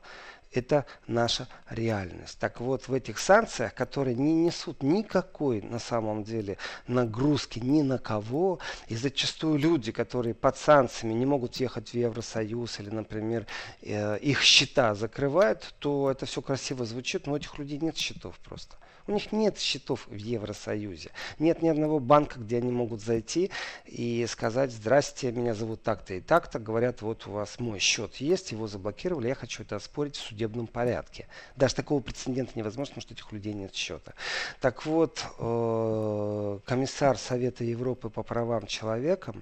это 0.53 0.85
наша 1.07 1.47
реальность. 1.69 2.37
Так 2.39 2.59
вот, 2.59 2.87
в 2.87 2.93
этих 2.93 3.19
санкциях, 3.19 3.73
которые 3.73 4.15
не 4.15 4.33
несут 4.33 4.83
никакой 4.83 5.61
на 5.61 5.79
самом 5.79 6.23
деле 6.23 6.57
нагрузки 6.87 7.59
ни 7.59 7.81
на 7.81 7.97
кого, 7.97 8.59
и 8.87 8.95
зачастую 8.95 9.57
люди, 9.57 9.91
которые 9.91 10.33
под 10.33 10.57
санкциями 10.57 11.13
не 11.13 11.25
могут 11.25 11.55
ехать 11.57 11.89
в 11.89 11.93
Евросоюз 11.93 12.79
или, 12.79 12.89
например, 12.89 13.47
э, 13.81 14.17
их 14.19 14.41
счета 14.41 14.93
закрывают, 14.95 15.73
то 15.79 16.11
это 16.11 16.25
все 16.25 16.41
красиво 16.41 16.85
звучит, 16.85 17.27
но 17.27 17.33
у 17.33 17.37
этих 17.37 17.57
людей 17.57 17.79
нет 17.79 17.97
счетов 17.97 18.37
просто. 18.39 18.75
У 19.07 19.11
них 19.11 19.31
нет 19.31 19.57
счетов 19.57 20.07
в 20.07 20.15
Евросоюзе. 20.15 21.11
Нет 21.39 21.61
ни 21.61 21.69
одного 21.69 21.99
банка, 21.99 22.39
где 22.39 22.57
они 22.57 22.71
могут 22.71 23.01
зайти 23.01 23.51
и 23.85 24.25
сказать, 24.29 24.71
здрасте, 24.71 25.31
меня 25.31 25.53
зовут 25.53 25.81
так-то 25.81 26.13
и 26.13 26.21
так-то. 26.21 26.59
Говорят, 26.59 27.01
вот 27.01 27.27
у 27.27 27.31
вас 27.31 27.59
мой 27.59 27.79
счет 27.79 28.15
есть, 28.17 28.51
его 28.51 28.67
заблокировали, 28.67 29.27
я 29.27 29.35
хочу 29.35 29.63
это 29.63 29.75
оспорить 29.75 30.15
в 30.15 30.21
судебном 30.21 30.67
порядке. 30.67 31.27
Даже 31.55 31.75
такого 31.75 32.01
прецедента 32.01 32.53
невозможно, 32.55 32.95
потому 32.95 33.01
что 33.01 33.13
этих 33.13 33.31
людей 33.31 33.53
нет 33.53 33.73
счета. 33.73 34.13
Так 34.59 34.85
вот, 34.85 35.23
э, 35.39 36.59
комиссар 36.65 37.17
Совета 37.17 37.63
Европы 37.63 38.09
по 38.09 38.23
правам 38.23 38.67
человека 38.67 39.33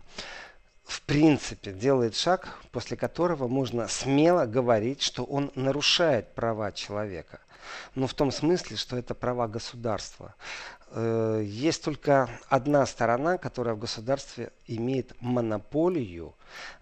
в 0.84 1.02
принципе 1.04 1.72
делает 1.72 2.15
шаг, 2.15 2.60
после 2.72 2.98
которого 2.98 3.48
можно 3.48 3.88
смело 3.88 4.45
говорить, 4.45 5.02
что 5.02 5.24
он 5.24 5.52
нарушает 5.56 6.34
права 6.34 6.72
человека 6.72 7.39
но 7.95 8.08
в 8.08 8.13
том 8.13 8.32
смысле, 8.32 8.77
что 8.77 8.97
это 8.97 9.13
права 9.15 9.47
государства. 9.47 10.36
Э, 10.91 11.41
есть 11.45 11.84
только 11.84 12.29
одна 12.47 12.86
сторона, 12.86 13.38
которая 13.38 13.75
в 13.75 13.79
государстве 13.79 14.51
имеет 14.67 15.13
монополию 15.21 16.34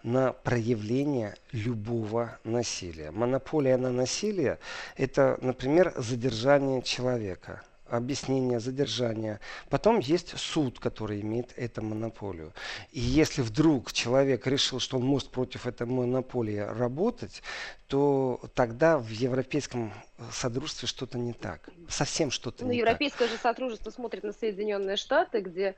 на 0.04 0.34
проявление 0.34 1.36
любого 1.52 2.38
насилия. 2.44 3.12
Монополия 3.12 3.78
на 3.78 3.92
насилие– 3.92 4.60
это, 4.96 5.38
например, 5.42 5.94
задержание 5.98 6.82
человека– 6.82 7.62
объяснение, 7.90 8.60
задержание. 8.60 9.40
Потом 9.70 10.00
есть 10.00 10.38
суд, 10.38 10.80
который 10.80 11.22
имеет 11.22 11.58
эту 11.58 11.82
монополию. 11.82 12.54
И 12.92 13.00
если 13.00 13.42
вдруг 13.42 13.94
человек 13.94 14.48
решил, 14.48 14.80
что 14.80 14.98
он 14.98 15.04
может 15.04 15.30
против 15.30 15.68
этой 15.68 15.88
монополии 15.88 16.60
работать, 16.60 17.42
то 17.88 18.42
тогда 18.54 18.98
в 18.98 19.10
европейском 19.10 19.94
содружестве 20.32 20.88
что-то 20.88 21.18
не 21.18 21.34
так. 21.34 21.70
Совсем 21.90 22.32
что-то 22.32 22.66
ну, 22.66 22.72
не 22.72 22.80
европейское 22.80 23.28
так. 23.28 23.38
же 23.38 23.42
сотрудничество 23.42 23.92
смотрит 23.92 24.24
на 24.24 24.34
Соединенные 24.34 24.98
Штаты, 24.98 25.40
где 25.40 25.76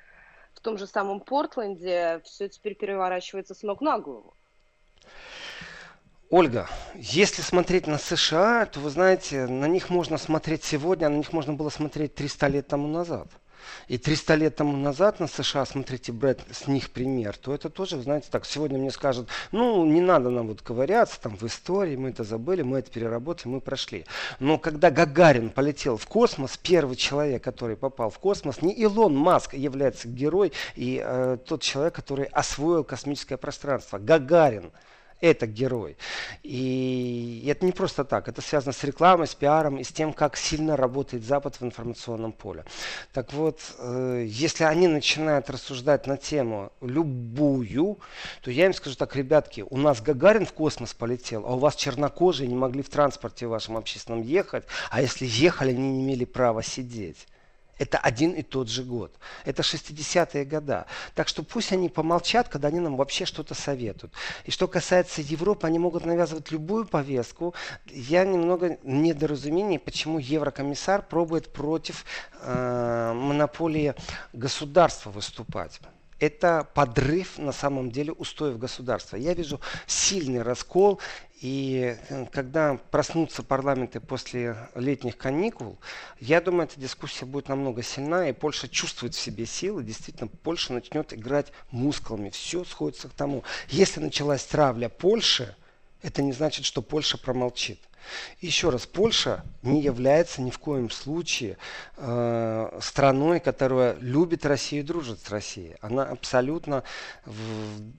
в 0.53 0.61
том 0.61 0.77
же 0.77 0.87
самом 0.87 1.19
Портленде 1.19 2.21
все 2.23 2.49
теперь 2.49 2.75
переворачивается 2.75 3.53
с 3.53 3.63
ног 3.63 3.81
на 3.81 3.99
голову. 3.99 4.33
Ольга, 6.31 6.69
если 6.93 7.41
смотреть 7.41 7.87
на 7.87 7.97
США, 7.97 8.67
то 8.67 8.79
вы 8.79 8.91
знаете, 8.91 9.47
на 9.47 9.65
них 9.65 9.89
можно 9.89 10.19
смотреть 10.19 10.63
сегодня, 10.63 11.07
а 11.07 11.09
на 11.09 11.15
них 11.15 11.33
можно 11.33 11.53
было 11.53 11.69
смотреть 11.69 12.13
300 12.13 12.47
лет 12.47 12.67
тому 12.67 12.87
назад. 12.87 13.27
И 13.87 13.97
300 13.97 14.35
лет 14.35 14.55
тому 14.55 14.77
назад 14.77 15.19
на 15.19 15.25
США, 15.25 15.65
смотрите, 15.65 16.11
брать 16.11 16.37
с 16.51 16.67
них 16.67 16.91
пример, 16.91 17.35
то 17.35 17.51
это 17.51 17.71
тоже, 17.71 17.99
знаете, 17.99 18.27
так, 18.29 18.45
сегодня 18.45 18.77
мне 18.77 18.91
скажут, 18.91 19.27
ну, 19.51 19.83
не 19.85 20.01
надо 20.01 20.29
нам 20.29 20.49
вот 20.49 20.61
ковыряться 20.61 21.19
там 21.19 21.35
в 21.35 21.43
истории, 21.47 21.95
мы 21.95 22.09
это 22.09 22.23
забыли, 22.23 22.61
мы 22.61 22.77
это 22.77 22.91
переработали, 22.91 23.51
мы 23.51 23.59
прошли. 23.59 24.05
Но 24.39 24.59
когда 24.59 24.91
Гагарин 24.91 25.49
полетел 25.49 25.97
в 25.97 26.05
космос, 26.05 26.59
первый 26.61 26.95
человек, 26.95 27.43
который 27.43 27.75
попал 27.75 28.11
в 28.11 28.19
космос, 28.19 28.61
не 28.61 28.71
Илон 28.71 29.15
Маск 29.15 29.55
является 29.55 30.07
герой 30.07 30.53
и 30.75 31.01
э, 31.03 31.37
тот 31.43 31.63
человек, 31.63 31.95
который 31.95 32.25
освоил 32.25 32.83
космическое 32.83 33.37
пространство. 33.37 33.97
Гагарин 33.97 34.71
это 35.21 35.47
герой. 35.47 35.97
И 36.43 37.45
это 37.49 37.65
не 37.65 37.71
просто 37.71 38.03
так. 38.03 38.27
Это 38.27 38.41
связано 38.41 38.71
с 38.71 38.83
рекламой, 38.83 39.27
с 39.27 39.35
пиаром 39.35 39.77
и 39.77 39.83
с 39.83 39.89
тем, 39.89 40.13
как 40.13 40.37
сильно 40.37 40.77
работает 40.77 41.23
Запад 41.23 41.55
в 41.59 41.63
информационном 41.63 42.31
поле. 42.31 42.65
Так 43.13 43.33
вот, 43.33 43.59
э, 43.77 44.25
если 44.27 44.63
они 44.63 44.87
начинают 44.87 45.49
рассуждать 45.49 46.07
на 46.07 46.17
тему 46.17 46.71
любую, 46.81 47.99
то 48.41 48.51
я 48.51 48.65
им 48.65 48.73
скажу 48.73 48.95
так, 48.95 49.15
ребятки, 49.15 49.65
у 49.69 49.77
нас 49.77 50.01
Гагарин 50.01 50.45
в 50.45 50.53
космос 50.53 50.93
полетел, 50.93 51.45
а 51.45 51.55
у 51.55 51.59
вас 51.59 51.75
чернокожие 51.75 52.47
не 52.47 52.55
могли 52.55 52.81
в 52.81 52.89
транспорте 52.89 53.47
вашем 53.47 53.77
общественном 53.77 54.21
ехать, 54.21 54.63
а 54.89 55.01
если 55.01 55.25
ехали, 55.25 55.71
они 55.71 55.91
не 55.91 56.01
имели 56.03 56.25
права 56.25 56.63
сидеть. 56.63 57.27
Это 57.79 57.97
один 57.97 58.33
и 58.33 58.43
тот 58.43 58.69
же 58.69 58.83
год. 58.83 59.11
Это 59.45 59.61
60-е 59.63 60.43
года. 60.45 60.85
Так 61.15 61.29
что 61.29 61.43
пусть 61.43 61.71
они 61.71 61.89
помолчат, 61.89 62.49
когда 62.49 62.67
они 62.67 62.79
нам 62.79 62.97
вообще 62.97 63.25
что-то 63.25 63.55
советуют. 63.55 64.13
И 64.43 64.51
что 64.51 64.67
касается 64.67 65.21
Европы, 65.21 65.65
они 65.65 65.79
могут 65.79 66.05
навязывать 66.05 66.51
любую 66.51 66.85
повестку. 66.85 67.55
Я 67.87 68.25
немного 68.25 68.77
недоразумений, 68.83 69.79
почему 69.79 70.19
еврокомиссар 70.19 71.01
пробует 71.01 71.53
против 71.53 72.05
э, 72.41 73.13
монополии 73.15 73.95
государства 74.33 75.09
выступать 75.09 75.79
это 76.19 76.67
подрыв 76.73 77.37
на 77.37 77.51
самом 77.51 77.91
деле 77.91 78.11
устоев 78.11 78.57
государства. 78.57 79.15
Я 79.15 79.33
вижу 79.33 79.59
сильный 79.87 80.41
раскол, 80.41 80.99
и 81.41 81.97
э, 82.09 82.25
когда 82.31 82.77
проснутся 82.91 83.43
парламенты 83.43 84.01
после 84.01 84.57
летних 84.75 85.17
каникул, 85.17 85.77
я 86.19 86.41
думаю, 86.41 86.67
эта 86.67 86.79
дискуссия 86.79 87.25
будет 87.25 87.47
намного 87.47 87.81
сильна, 87.81 88.27
и 88.27 88.33
Польша 88.33 88.67
чувствует 88.67 89.15
в 89.15 89.19
себе 89.19 89.45
силы, 89.45 89.83
действительно, 89.83 90.27
Польша 90.27 90.73
начнет 90.73 91.13
играть 91.13 91.53
мускулами. 91.71 92.29
Все 92.29 92.65
сходится 92.65 93.07
к 93.07 93.13
тому. 93.13 93.43
Если 93.69 94.01
началась 94.01 94.43
травля 94.43 94.89
Польши, 94.89 95.55
это 96.01 96.21
не 96.21 96.31
значит, 96.31 96.65
что 96.65 96.81
Польша 96.81 97.17
промолчит. 97.17 97.79
Еще 98.41 98.69
раз, 98.69 98.85
Польша 98.85 99.43
не 99.61 99.81
является 99.81 100.41
ни 100.41 100.49
в 100.49 100.59
коем 100.59 100.89
случае 100.89 101.57
э, 101.97 102.79
страной, 102.81 103.39
которая 103.39 103.95
любит 103.99 104.45
Россию 104.45 104.83
и 104.83 104.85
дружит 104.85 105.19
с 105.19 105.29
Россией. 105.29 105.75
Она 105.81 106.03
абсолютно, 106.03 106.83
в, 107.25 107.33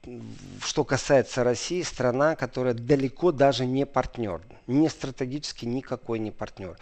в, 0.07 0.67
что 0.67 0.85
касается 0.85 1.45
России, 1.45 1.83
страна, 1.83 2.35
которая 2.35 2.75
далеко 2.75 3.33
даже 3.33 3.67
не 3.67 3.87
партнер, 3.87 4.41
не 4.67 4.89
стратегически 4.89 5.67
никакой 5.67 6.19
не 6.19 6.31
партнер. 6.31 6.77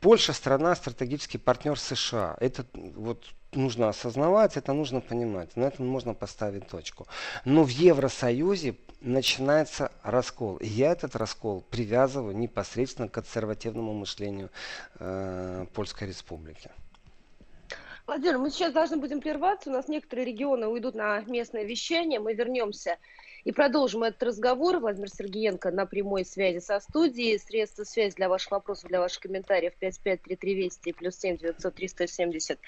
Польша 0.00 0.32
страна 0.32 0.74
стратегический 0.74 1.38
партнер 1.38 1.78
США. 1.78 2.36
Это 2.40 2.66
вот 2.74 3.24
нужно 3.56 3.88
осознавать, 3.88 4.56
это 4.56 4.72
нужно 4.72 5.00
понимать. 5.00 5.56
На 5.56 5.64
этом 5.64 5.86
можно 5.86 6.14
поставить 6.14 6.68
точку. 6.68 7.06
Но 7.44 7.64
в 7.64 7.68
Евросоюзе 7.68 8.76
начинается 9.00 9.92
раскол. 10.02 10.56
И 10.56 10.66
я 10.66 10.92
этот 10.92 11.16
раскол 11.16 11.62
привязываю 11.70 12.36
непосредственно 12.36 13.08
к 13.08 13.12
консервативному 13.12 13.92
мышлению 13.92 14.50
э, 14.98 15.66
Польской 15.74 16.08
Республики. 16.08 16.70
Владимир, 18.06 18.38
мы 18.38 18.50
сейчас 18.50 18.72
должны 18.72 18.98
будем 18.98 19.20
прерваться. 19.20 19.70
У 19.70 19.72
нас 19.72 19.88
некоторые 19.88 20.26
регионы 20.26 20.66
уйдут 20.66 20.94
на 20.94 21.20
местное 21.20 21.64
вещание. 21.64 22.20
Мы 22.20 22.34
вернемся 22.34 22.98
и 23.44 23.52
продолжим 23.52 24.02
этот 24.02 24.22
разговор. 24.22 24.78
Владимир 24.78 25.08
Сергеенко 25.08 25.70
на 25.70 25.86
прямой 25.86 26.24
связи 26.24 26.58
со 26.58 26.80
студией. 26.80 27.38
Средства 27.38 27.84
связи 27.84 28.16
для 28.16 28.28
ваших 28.28 28.52
вопросов, 28.52 28.88
для 28.88 29.00
ваших 29.00 29.20
комментариев 29.20 29.74
5533 29.78 30.54
Вести 30.54 30.92
плюс 30.92 31.16
7 31.16 31.36
900 31.36 31.74
370 31.74 32.58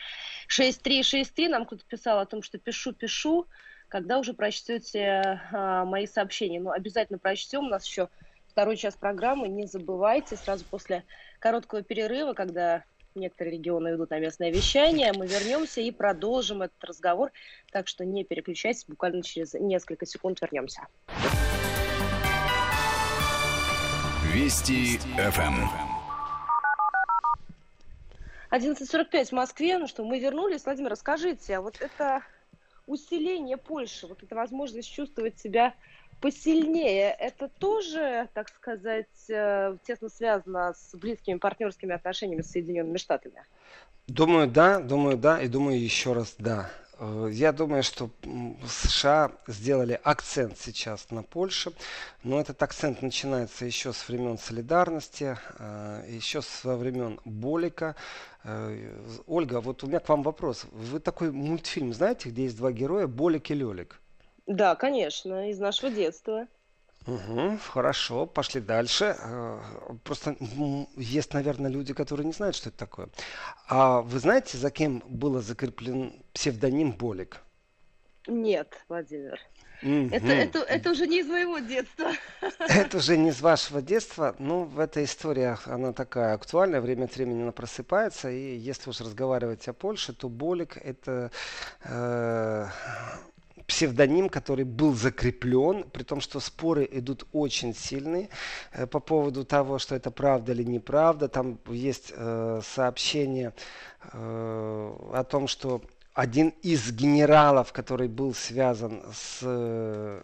6363. 0.46 1.48
Нам 1.48 1.64
кто-то 1.66 1.84
писал 1.86 2.18
о 2.18 2.26
том, 2.26 2.42
что 2.42 2.58
пишу, 2.58 2.92
пишу 2.92 3.46
когда 3.88 4.18
уже 4.18 4.34
прочтете 4.34 5.40
а, 5.52 5.84
мои 5.84 6.06
сообщения. 6.06 6.60
Ну, 6.60 6.70
обязательно 6.70 7.18
прочтем. 7.18 7.66
У 7.66 7.68
нас 7.68 7.86
еще 7.86 8.08
второй 8.48 8.76
час 8.76 8.96
программы. 8.96 9.48
Не 9.48 9.66
забывайте, 9.66 10.36
сразу 10.36 10.64
после 10.64 11.04
короткого 11.38 11.82
перерыва, 11.82 12.32
когда 12.32 12.84
некоторые 13.16 13.56
регионы 13.58 13.94
идут 13.94 14.10
на 14.10 14.18
местное 14.18 14.50
вещание, 14.50 15.12
мы 15.12 15.26
вернемся 15.26 15.80
и 15.80 15.90
продолжим 15.90 16.62
этот 16.62 16.82
разговор. 16.84 17.32
Так 17.72 17.88
что 17.88 18.04
не 18.04 18.24
переключайтесь, 18.24 18.84
буквально 18.86 19.22
через 19.22 19.54
несколько 19.54 20.06
секунд 20.06 20.40
вернемся. 20.40 20.86
Вести 24.32 24.98
ФМ. 24.98 25.86
11.45 28.50 29.24
в 29.26 29.32
Москве. 29.32 29.78
Ну 29.78 29.86
что, 29.86 30.04
мы 30.04 30.18
вернулись. 30.18 30.64
Владимир, 30.64 30.90
расскажите, 30.90 31.56
а 31.56 31.60
вот 31.60 31.80
это 31.80 32.22
усиление 32.86 33.56
Польши, 33.56 34.06
вот 34.06 34.22
эта 34.22 34.34
возможность 34.34 34.92
чувствовать 34.92 35.38
себя 35.38 35.74
посильнее, 36.20 37.10
это 37.10 37.48
тоже, 37.48 38.28
так 38.34 38.48
сказать, 38.48 39.06
э, 39.28 39.76
тесно 39.86 40.08
связано 40.08 40.74
с 40.74 40.94
близкими 40.96 41.38
партнерскими 41.38 41.94
отношениями 41.94 42.42
с 42.42 42.50
Соединенными 42.50 42.96
Штатами? 42.96 43.44
Думаю, 44.06 44.46
да, 44.46 44.80
думаю, 44.80 45.16
да, 45.16 45.40
и 45.40 45.48
думаю 45.48 45.80
еще 45.80 46.12
раз, 46.12 46.34
да. 46.38 46.70
Э, 46.98 47.28
я 47.30 47.52
думаю, 47.52 47.82
что 47.82 48.10
США 48.66 49.32
сделали 49.46 50.00
акцент 50.02 50.58
сейчас 50.58 51.10
на 51.10 51.22
Польше, 51.22 51.72
но 52.22 52.40
этот 52.40 52.62
акцент 52.62 53.02
начинается 53.02 53.64
еще 53.64 53.92
с 53.92 54.08
времен 54.08 54.38
солидарности, 54.38 55.36
э, 55.58 56.04
еще 56.08 56.42
со 56.42 56.76
времен 56.76 57.20
Болика. 57.24 57.96
Ольга, 59.26 59.60
вот 59.60 59.82
у 59.82 59.88
меня 59.88 59.98
к 59.98 60.08
вам 60.08 60.22
вопрос. 60.22 60.66
Вы 60.70 61.00
такой 61.00 61.32
мультфильм 61.32 61.92
знаете, 61.92 62.28
где 62.28 62.44
есть 62.44 62.56
два 62.56 62.70
героя, 62.70 63.08
Болик 63.08 63.50
и 63.50 63.54
Лелик? 63.54 64.00
Да, 64.46 64.74
конечно, 64.76 65.50
из 65.50 65.58
нашего 65.58 65.90
детства. 65.90 66.46
Угу, 67.06 67.58
хорошо, 67.72 68.26
пошли 68.26 68.60
дальше. 68.60 69.16
Просто 70.02 70.36
есть, 70.96 71.32
наверное, 71.34 71.70
люди, 71.70 71.94
которые 71.94 72.26
не 72.26 72.32
знают, 72.32 72.56
что 72.56 72.68
это 72.68 72.78
такое. 72.78 73.08
А 73.68 74.00
вы 74.02 74.18
знаете, 74.18 74.58
за 74.58 74.70
кем 74.70 75.02
было 75.06 75.40
закреплен 75.40 76.20
псевдоним 76.32 76.92
Болик? 76.92 77.40
Нет, 78.26 78.84
Владимир. 78.88 79.38
Mm-hmm. 79.82 80.08
Это, 80.10 80.26
это, 80.26 80.58
это 80.60 80.90
уже 80.90 81.06
не 81.06 81.20
из 81.20 81.26
моего 81.26 81.58
детства. 81.58 82.10
Это 82.58 82.96
уже 82.96 83.16
не 83.16 83.28
из 83.28 83.40
вашего 83.40 83.82
детства. 83.82 84.34
Ну, 84.38 84.64
в 84.64 84.80
этой 84.80 85.04
истории 85.04 85.56
она 85.66 85.92
такая 85.92 86.34
актуальная. 86.34 86.80
Время 86.80 87.04
от 87.04 87.14
времени 87.14 87.42
она 87.42 87.52
просыпается. 87.52 88.30
И 88.30 88.56
если 88.56 88.90
уж 88.90 89.00
разговаривать 89.00 89.68
о 89.68 89.74
Польше, 89.74 90.12
то 90.12 90.28
Болик 90.28 90.76
это 90.78 91.30
э, 91.84 92.66
псевдоним, 93.66 94.28
который 94.28 94.64
был 94.64 94.94
закреплен, 94.94 95.84
при 95.84 96.02
том, 96.02 96.20
что 96.20 96.40
споры 96.40 96.88
идут 96.90 97.26
очень 97.32 97.74
сильные 97.74 98.28
э, 98.72 98.86
по 98.86 99.00
поводу 99.00 99.44
того, 99.44 99.78
что 99.78 99.94
это 99.94 100.10
правда 100.10 100.52
или 100.52 100.62
неправда. 100.62 101.28
Там 101.28 101.58
есть 101.68 102.12
э, 102.14 102.60
сообщение 102.64 103.52
э, 104.12 104.96
о 105.12 105.24
том, 105.24 105.48
что 105.48 105.82
один 106.14 106.54
из 106.62 106.92
генералов, 106.92 107.72
который 107.72 108.08
был 108.08 108.34
связан 108.34 109.02
с 109.12 109.40
э, 109.42 110.22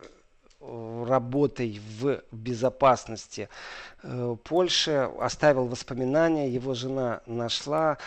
работой 0.60 1.80
в 1.98 2.22
безопасности 2.30 3.48
Польши, 4.44 5.10
оставил 5.20 5.66
воспоминания, 5.66 6.48
его 6.48 6.74
жена 6.74 7.20
нашла, 7.26 7.98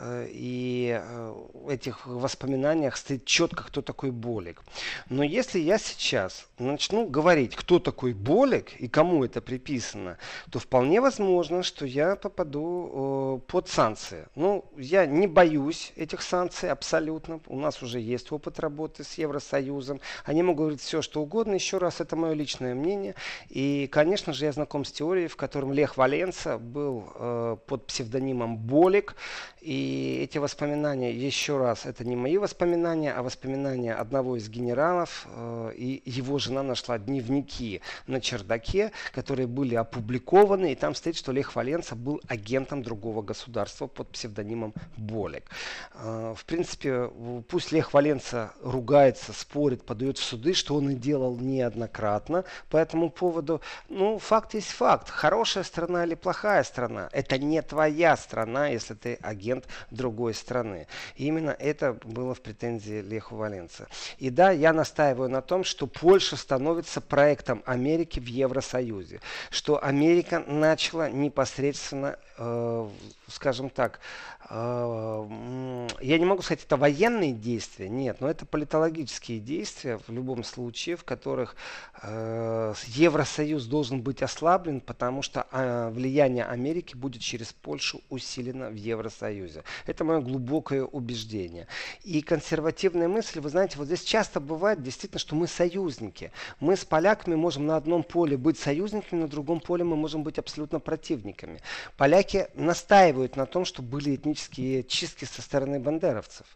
э, 0.00 0.26
и 0.30 0.98
э, 0.98 1.34
в 1.52 1.68
этих 1.68 2.06
воспоминаниях 2.06 2.96
стоит 2.96 3.26
четко, 3.26 3.64
кто 3.64 3.82
такой 3.82 4.10
Болик. 4.10 4.62
Но 5.10 5.22
если 5.22 5.58
я 5.58 5.78
сейчас 5.78 6.46
начну 6.58 7.06
говорить, 7.06 7.54
кто 7.54 7.78
такой 7.78 8.14
Болик 8.14 8.74
и 8.80 8.88
кому 8.88 9.24
это 9.24 9.42
приписано, 9.42 10.16
то 10.50 10.58
вполне 10.58 11.00
возможно, 11.00 11.62
что 11.62 11.84
я 11.84 12.16
попаду 12.16 13.42
под 13.46 13.68
санкции. 13.68 14.26
Ну, 14.34 14.64
я 14.76 15.04
не 15.06 15.26
боюсь 15.26 15.92
этих 15.96 16.22
санкций 16.22 16.70
абсолютно. 16.70 17.40
У 17.46 17.58
нас 17.58 17.82
уже 17.82 18.00
есть 18.00 18.32
опыт 18.32 18.58
работы 18.58 19.04
с 19.04 19.14
Евросоюзом. 19.14 20.00
Они 20.24 20.42
могут 20.42 20.58
говорить 20.58 20.80
все, 20.80 21.02
что 21.02 21.20
угодно. 21.20 21.54
Еще 21.54 21.78
раз, 21.78 22.00
это 22.00 22.16
мое 22.16 22.32
личное 22.32 22.74
мнение. 22.74 23.14
И, 23.48 23.86
конечно 23.90 24.32
же, 24.32 24.44
я 24.44 24.52
знаком 24.52 24.84
с 24.84 24.92
теорией, 24.92 25.28
в 25.28 25.36
котором 25.42 25.72
Лех 25.72 25.96
Валенца 25.96 26.56
был 26.56 27.12
э, 27.16 27.56
под 27.66 27.88
псевдонимом 27.88 28.58
Болик. 28.58 29.16
И 29.60 30.20
эти 30.22 30.38
воспоминания, 30.38 31.12
еще 31.12 31.58
раз, 31.58 31.84
это 31.84 32.04
не 32.04 32.14
мои 32.14 32.38
воспоминания, 32.38 33.12
а 33.12 33.22
воспоминания 33.22 33.92
одного 33.92 34.36
из 34.36 34.48
генералов. 34.48 35.26
Э, 35.34 35.72
и 35.76 36.00
его 36.06 36.38
жена 36.38 36.62
нашла 36.62 36.96
дневники 36.96 37.80
на 38.06 38.20
чердаке, 38.20 38.92
которые 39.12 39.48
были 39.48 39.74
опубликованы. 39.74 40.70
И 40.70 40.76
там 40.76 40.94
стоит, 40.94 41.16
что 41.16 41.32
Лех 41.32 41.56
Валенца 41.56 41.96
был 41.96 42.20
агентом 42.28 42.84
другого 42.84 43.22
государства 43.22 43.88
под 43.88 44.10
псевдонимом 44.10 44.74
Болик. 44.96 45.50
Э, 45.94 46.34
в 46.36 46.44
принципе, 46.44 47.10
пусть 47.48 47.72
Лех 47.72 47.94
Валенца 47.94 48.52
ругается, 48.62 49.32
спорит, 49.32 49.82
подает 49.84 50.18
в 50.18 50.22
суды, 50.22 50.54
что 50.54 50.76
он 50.76 50.90
и 50.90 50.94
делал 50.94 51.36
неоднократно 51.36 52.44
по 52.70 52.76
этому 52.76 53.10
поводу. 53.10 53.60
Ну, 53.88 54.20
факт 54.20 54.54
есть 54.54 54.70
факт. 54.70 55.10
Хорошая 55.32 55.64
страна 55.64 56.04
или 56.04 56.14
плохая 56.14 56.62
страна, 56.62 57.08
это 57.10 57.38
не 57.38 57.62
твоя 57.62 58.18
страна, 58.18 58.66
если 58.66 58.92
ты 58.92 59.18
агент 59.22 59.64
другой 59.90 60.34
страны. 60.34 60.86
И 61.16 61.24
именно 61.24 61.56
это 61.58 61.94
было 62.04 62.34
в 62.34 62.42
претензии 62.42 63.00
Леху 63.00 63.36
Валенца. 63.36 63.88
И 64.18 64.28
да, 64.28 64.50
я 64.50 64.74
настаиваю 64.74 65.30
на 65.30 65.40
том, 65.40 65.64
что 65.64 65.86
Польша 65.86 66.36
становится 66.36 67.00
проектом 67.00 67.62
Америки 67.64 68.20
в 68.20 68.26
Евросоюзе, 68.26 69.22
что 69.48 69.82
Америка 69.82 70.40
начала 70.46 71.08
непосредственно, 71.08 72.18
э, 72.36 72.88
скажем 73.28 73.70
так, 73.70 74.00
э, 74.50 75.26
я 76.02 76.18
не 76.18 76.24
могу 76.24 76.42
сказать, 76.42 76.64
это 76.64 76.76
военные 76.76 77.32
действия, 77.32 77.88
нет, 77.88 78.20
но 78.20 78.28
это 78.28 78.44
политологические 78.44 79.38
действия 79.38 79.98
в 80.06 80.12
любом 80.12 80.42
случае, 80.42 80.96
в 80.96 81.04
которых 81.04 81.54
э, 82.02 82.74
Евросоюз 82.86 83.66
должен 83.66 84.02
быть 84.02 84.22
ослаблен, 84.22 84.80
потому 84.80 85.22
что 85.22 85.46
э, 85.52 85.90
влияние 85.90 86.44
Америки 86.44 86.96
будет 86.96 87.22
через 87.22 87.52
Польшу 87.52 88.00
усилено 88.10 88.68
в 88.68 88.74
Евросоюзе. 88.74 89.62
Это 89.86 90.04
мое 90.04 90.20
глубокое 90.20 90.84
убеждение. 90.84 91.68
И 92.02 92.20
консервативная 92.20 93.08
мысль, 93.08 93.40
вы 93.40 93.48
знаете, 93.48 93.78
вот 93.78 93.86
здесь 93.86 94.02
часто 94.02 94.40
бывает 94.40 94.82
действительно, 94.82 95.20
что 95.20 95.36
мы 95.36 95.46
союзники. 95.46 96.32
Мы 96.58 96.76
с 96.76 96.84
поляками 96.84 97.36
можем 97.36 97.66
на 97.66 97.76
одном 97.76 98.02
поле 98.02 98.36
быть 98.36 98.58
союзниками, 98.58 99.20
на 99.20 99.28
другом 99.28 99.60
поле 99.60 99.84
мы 99.84 99.96
можем 99.96 100.24
быть 100.24 100.38
абсолютно 100.38 100.80
противниками. 100.80 101.60
Поляки 101.96 102.48
настаивают 102.54 103.36
на 103.36 103.46
том, 103.46 103.64
что 103.64 103.82
были 103.82 104.16
этнические 104.16 104.82
чистки 104.82 105.24
со 105.24 105.42
стороны 105.42 105.78
бандеровцев. 105.92 106.46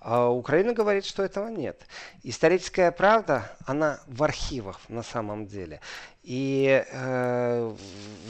А 0.00 0.30
Украина 0.30 0.72
говорит, 0.72 1.04
что 1.04 1.22
этого 1.22 1.48
нет. 1.48 1.86
Историческая 2.22 2.90
правда, 2.90 3.52
она 3.66 4.00
в 4.06 4.22
архивах 4.22 4.80
на 4.88 5.02
самом 5.02 5.46
деле. 5.46 5.80
И 6.22 6.84
э, 6.90 7.76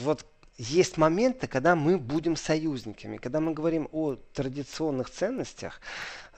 вот 0.01 0.25
есть 0.57 0.97
моменты, 0.97 1.47
когда 1.47 1.75
мы 1.75 1.97
будем 1.97 2.35
союзниками. 2.35 3.17
Когда 3.17 3.39
мы 3.39 3.53
говорим 3.53 3.87
о 3.91 4.15
традиционных 4.33 5.09
ценностях, 5.09 5.81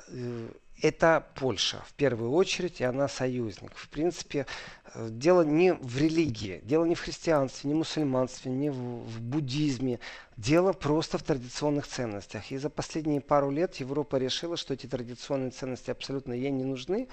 э, 0.08 0.48
это 0.84 1.26
Польша 1.36 1.82
в 1.88 1.94
первую 1.94 2.32
очередь, 2.32 2.82
и 2.82 2.84
она 2.84 3.08
союзник. 3.08 3.72
В 3.74 3.88
принципе, 3.88 4.46
э, 4.94 5.08
дело 5.10 5.42
не 5.42 5.74
в 5.74 5.98
религии, 5.98 6.60
дело 6.66 6.84
не 6.84 6.94
в 6.94 7.00
христианстве, 7.00 7.70
не 7.70 7.74
в 7.74 7.78
мусульманстве, 7.78 8.52
не 8.52 8.70
в, 8.70 8.76
в 8.76 9.22
буддизме. 9.22 10.02
Дело 10.36 10.74
просто 10.74 11.18
в 11.18 11.24
традиционных 11.24 11.88
ценностях. 11.88 12.52
И 12.52 12.58
за 12.58 12.70
последние 12.70 13.22
пару 13.22 13.50
лет 13.50 13.76
Европа 13.76 14.18
решила, 14.18 14.58
что 14.58 14.74
эти 14.74 14.86
традиционные 14.86 15.52
ценности 15.52 15.90
абсолютно 15.90 16.34
ей 16.34 16.52
не 16.52 16.66
нужны. 16.66 17.08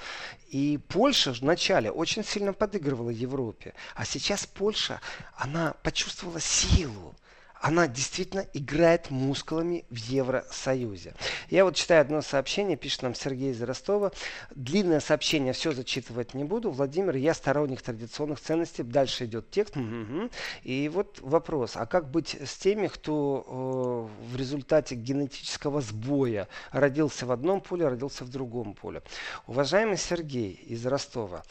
И 0.49 0.81
Польша 0.89 1.33
вначале 1.33 1.93
очень 1.93 2.25
сильно 2.25 2.53
подыгрывала 2.53 3.11
Европе. 3.11 3.75
А 3.95 4.05
сейчас 4.05 4.47
Польша, 4.47 5.01
она 5.37 5.75
почувствовала 5.85 6.41
силу 6.41 7.14
она 7.61 7.86
действительно 7.86 8.46
играет 8.54 9.11
мускулами 9.11 9.84
в 9.90 9.96
Евросоюзе. 9.96 11.14
Я 11.50 11.64
вот 11.64 11.76
читаю 11.76 12.00
одно 12.00 12.22
сообщение, 12.22 12.76
пишет 12.76 13.02
нам 13.02 13.14
Сергей 13.14 13.50
из 13.50 13.62
Ростова. 13.62 14.12
Длинное 14.54 15.00
сообщение, 15.00 15.52
все 15.52 15.72
зачитывать 15.72 16.32
не 16.32 16.44
буду. 16.44 16.70
Владимир, 16.70 17.16
я 17.16 17.34
сторонник 17.34 17.82
традиционных 17.82 18.40
ценностей. 18.40 18.82
Дальше 18.82 19.26
идет 19.26 19.50
текст. 19.50 19.76
Угу. 19.76 20.30
И 20.62 20.88
вот 20.88 21.18
вопрос, 21.20 21.76
а 21.76 21.84
как 21.84 22.11
быть 22.11 22.34
с 22.42 22.56
теми, 22.56 22.86
кто 22.86 24.08
э, 24.20 24.26
в 24.32 24.36
результате 24.36 24.94
генетического 24.94 25.82
сбоя 25.82 26.48
родился 26.72 27.26
в 27.26 27.32
одном 27.32 27.61
поле, 27.61 27.86
родился 27.86 28.24
в 28.24 28.30
другом 28.30 28.72
поле? 28.72 29.02
Уважаемый 29.46 29.98
Сергей 29.98 30.52
из 30.52 30.86
Ростова, 30.86 31.42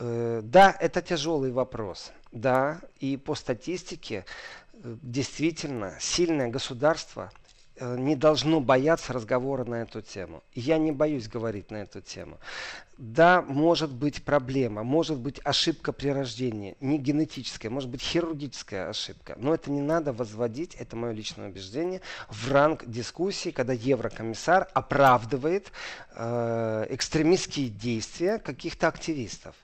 э, 0.00 0.40
да, 0.42 0.76
это 0.80 1.00
тяжелый 1.00 1.52
вопрос. 1.52 2.10
Да, 2.32 2.80
и 2.98 3.16
по 3.16 3.36
статистике 3.36 4.24
действительно 4.84 5.96
сильное 5.98 6.48
государство 6.48 7.32
э, 7.76 7.96
не 7.98 8.16
должно 8.16 8.60
бояться 8.60 9.12
разговора 9.12 9.64
на 9.64 9.82
эту 9.82 10.02
тему. 10.02 10.42
я 10.54 10.78
не 10.78 10.92
боюсь 10.92 11.28
говорить 11.28 11.70
на 11.70 11.76
эту 11.76 12.00
тему. 12.00 12.38
Да, 12.96 13.42
может 13.42 13.90
быть 13.92 14.22
проблема, 14.22 14.84
может 14.84 15.18
быть 15.18 15.40
ошибка 15.42 15.92
при 15.92 16.10
рождении, 16.10 16.76
не 16.80 16.98
генетическая, 16.98 17.68
может 17.68 17.90
быть 17.90 18.00
хирургическая 18.00 18.88
ошибка. 18.88 19.34
Но 19.36 19.52
это 19.52 19.72
не 19.72 19.80
надо 19.80 20.12
возводить, 20.12 20.76
это 20.76 20.94
мое 20.94 21.10
личное 21.10 21.48
убеждение, 21.48 22.02
в 22.28 22.52
ранг 22.52 22.84
дискуссии, 22.86 23.50
когда 23.50 23.72
еврокомиссар 23.72 24.68
оправдывает 24.74 25.72
э, 26.14 26.86
экстремистские 26.90 27.68
действия 27.68 28.38
каких-то 28.38 28.86
активистов. 28.86 29.56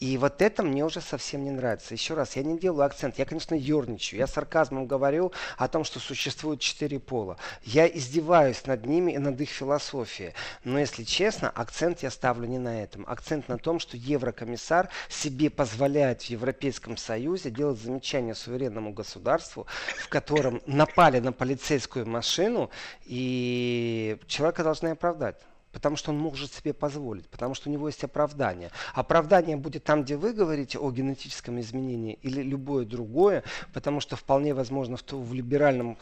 И 0.00 0.16
вот 0.16 0.40
это 0.40 0.62
мне 0.62 0.82
уже 0.82 1.02
совсем 1.02 1.44
не 1.44 1.50
нравится. 1.50 1.92
Еще 1.92 2.14
раз, 2.14 2.34
я 2.34 2.42
не 2.42 2.58
делаю 2.58 2.86
акцент. 2.86 3.18
Я, 3.18 3.26
конечно, 3.26 3.54
ерничаю. 3.54 4.20
Я 4.20 4.26
сарказмом 4.26 4.86
говорю 4.86 5.30
о 5.58 5.68
том, 5.68 5.84
что 5.84 6.00
существует 6.00 6.60
четыре 6.60 6.98
пола. 6.98 7.36
Я 7.64 7.86
издеваюсь 7.86 8.64
над 8.64 8.86
ними 8.86 9.12
и 9.12 9.18
над 9.18 9.38
их 9.38 9.50
философией. 9.50 10.32
Но, 10.64 10.78
если 10.78 11.04
честно, 11.04 11.50
акцент 11.50 12.02
я 12.02 12.10
ставлю 12.10 12.48
не 12.48 12.58
на 12.58 12.82
этом. 12.82 13.04
Акцент 13.06 13.48
на 13.48 13.58
том, 13.58 13.78
что 13.78 13.98
еврокомиссар 13.98 14.88
себе 15.10 15.50
позволяет 15.50 16.22
в 16.22 16.30
Европейском 16.30 16.96
Союзе 16.96 17.50
делать 17.50 17.78
замечания 17.78 18.34
суверенному 18.34 18.94
государству, 18.94 19.66
в 19.98 20.08
котором 20.08 20.62
напали 20.64 21.18
на 21.18 21.32
полицейскую 21.32 22.06
машину, 22.06 22.70
и 23.04 24.16
человека 24.26 24.64
должны 24.64 24.88
оправдать. 24.88 25.36
Потому 25.72 25.96
что 25.96 26.10
он 26.10 26.18
может 26.18 26.52
себе 26.52 26.72
позволить, 26.72 27.28
потому 27.28 27.54
что 27.54 27.68
у 27.68 27.72
него 27.72 27.88
есть 27.88 28.02
оправдание. 28.04 28.70
Оправдание 28.94 29.56
будет 29.56 29.84
там, 29.84 30.02
где 30.02 30.16
вы 30.16 30.32
говорите 30.32 30.78
о 30.78 30.90
генетическом 30.90 31.60
изменении 31.60 32.18
или 32.22 32.42
любое 32.42 32.84
другое, 32.84 33.44
потому 33.72 34.00
что 34.00 34.16
вполне 34.16 34.54
возможно 34.54 34.96
в, 34.96 35.12
в 35.12 35.34
либеральном 35.34 35.96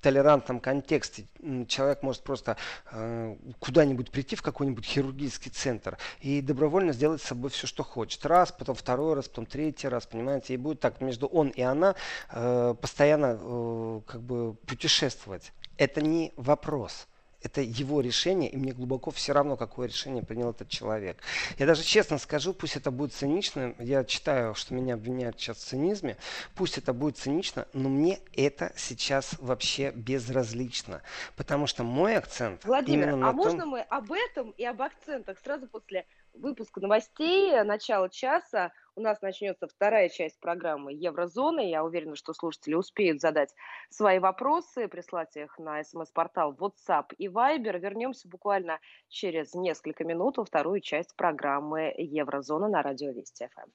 толерантном 0.00 0.60
контексте 0.60 1.26
человек 1.68 2.02
может 2.02 2.22
просто 2.22 2.56
э, 2.90 3.36
куда-нибудь 3.58 4.10
прийти 4.10 4.36
в 4.36 4.42
какой-нибудь 4.42 4.84
хирургический 4.84 5.50
центр 5.50 5.98
и 6.20 6.40
добровольно 6.40 6.92
сделать 6.92 7.22
с 7.22 7.26
собой 7.26 7.50
все, 7.50 7.66
что 7.66 7.82
хочет. 7.82 8.24
Раз, 8.26 8.52
потом 8.52 8.74
второй 8.74 9.14
раз, 9.14 9.28
потом 9.28 9.46
третий 9.46 9.88
раз, 9.88 10.06
понимаете, 10.06 10.54
и 10.54 10.56
будет 10.56 10.80
так 10.80 11.00
между 11.00 11.26
он 11.26 11.48
и 11.48 11.62
она 11.62 11.94
э, 12.30 12.74
постоянно 12.80 13.38
э, 13.40 14.00
как 14.06 14.22
бы 14.22 14.54
путешествовать. 14.66 15.52
Это 15.76 16.00
не 16.00 16.32
вопрос 16.36 17.06
это 17.44 17.60
его 17.60 18.00
решение, 18.00 18.50
и 18.50 18.56
мне 18.56 18.72
глубоко 18.72 19.10
все 19.10 19.32
равно, 19.32 19.56
какое 19.56 19.88
решение 19.88 20.24
принял 20.24 20.50
этот 20.50 20.68
человек. 20.68 21.18
Я 21.58 21.66
даже 21.66 21.82
честно 21.82 22.18
скажу, 22.18 22.54
пусть 22.54 22.76
это 22.76 22.90
будет 22.90 23.12
цинично, 23.12 23.74
я 23.78 24.04
читаю, 24.04 24.54
что 24.54 24.74
меня 24.74 24.94
обвиняют 24.94 25.38
сейчас 25.38 25.58
в 25.58 25.64
цинизме, 25.64 26.16
пусть 26.54 26.78
это 26.78 26.92
будет 26.92 27.18
цинично, 27.18 27.68
но 27.72 27.88
мне 27.88 28.20
это 28.34 28.72
сейчас 28.76 29.36
вообще 29.38 29.90
безразлично, 29.90 31.02
потому 31.36 31.66
что 31.66 31.84
мой 31.84 32.16
акцент 32.16 32.64
Владимир, 32.64 33.08
именно 33.08 33.16
на 33.16 33.28
а 33.28 33.32
том... 33.32 33.36
можно 33.36 33.66
мы 33.66 33.80
об 33.82 34.10
этом 34.10 34.50
и 34.52 34.64
об 34.64 34.80
акцентах 34.80 35.38
сразу 35.38 35.66
после 35.68 36.06
выпуска 36.32 36.80
новостей, 36.80 37.62
начала 37.62 38.08
часа, 38.08 38.72
у 38.96 39.00
нас 39.00 39.20
начнется 39.22 39.66
вторая 39.66 40.08
часть 40.08 40.38
программы 40.40 40.92
Еврозоны. 40.92 41.68
Я 41.68 41.84
уверена, 41.84 42.14
что 42.16 42.32
слушатели 42.32 42.74
успеют 42.74 43.20
задать 43.20 43.54
свои 43.90 44.18
вопросы, 44.18 44.88
прислать 44.88 45.36
их 45.36 45.58
на 45.58 45.82
смс-портал 45.82 46.54
WhatsApp 46.54 47.06
и 47.18 47.28
Viber. 47.28 47.78
Вернемся 47.78 48.28
буквально 48.28 48.78
через 49.08 49.54
несколько 49.54 50.04
минут 50.04 50.38
во 50.38 50.44
вторую 50.44 50.80
часть 50.80 51.16
программы 51.16 51.92
Еврозона 51.96 52.68
на 52.68 52.82
радио 52.82 53.10
Вести 53.10 53.48
ФМ. 53.48 53.70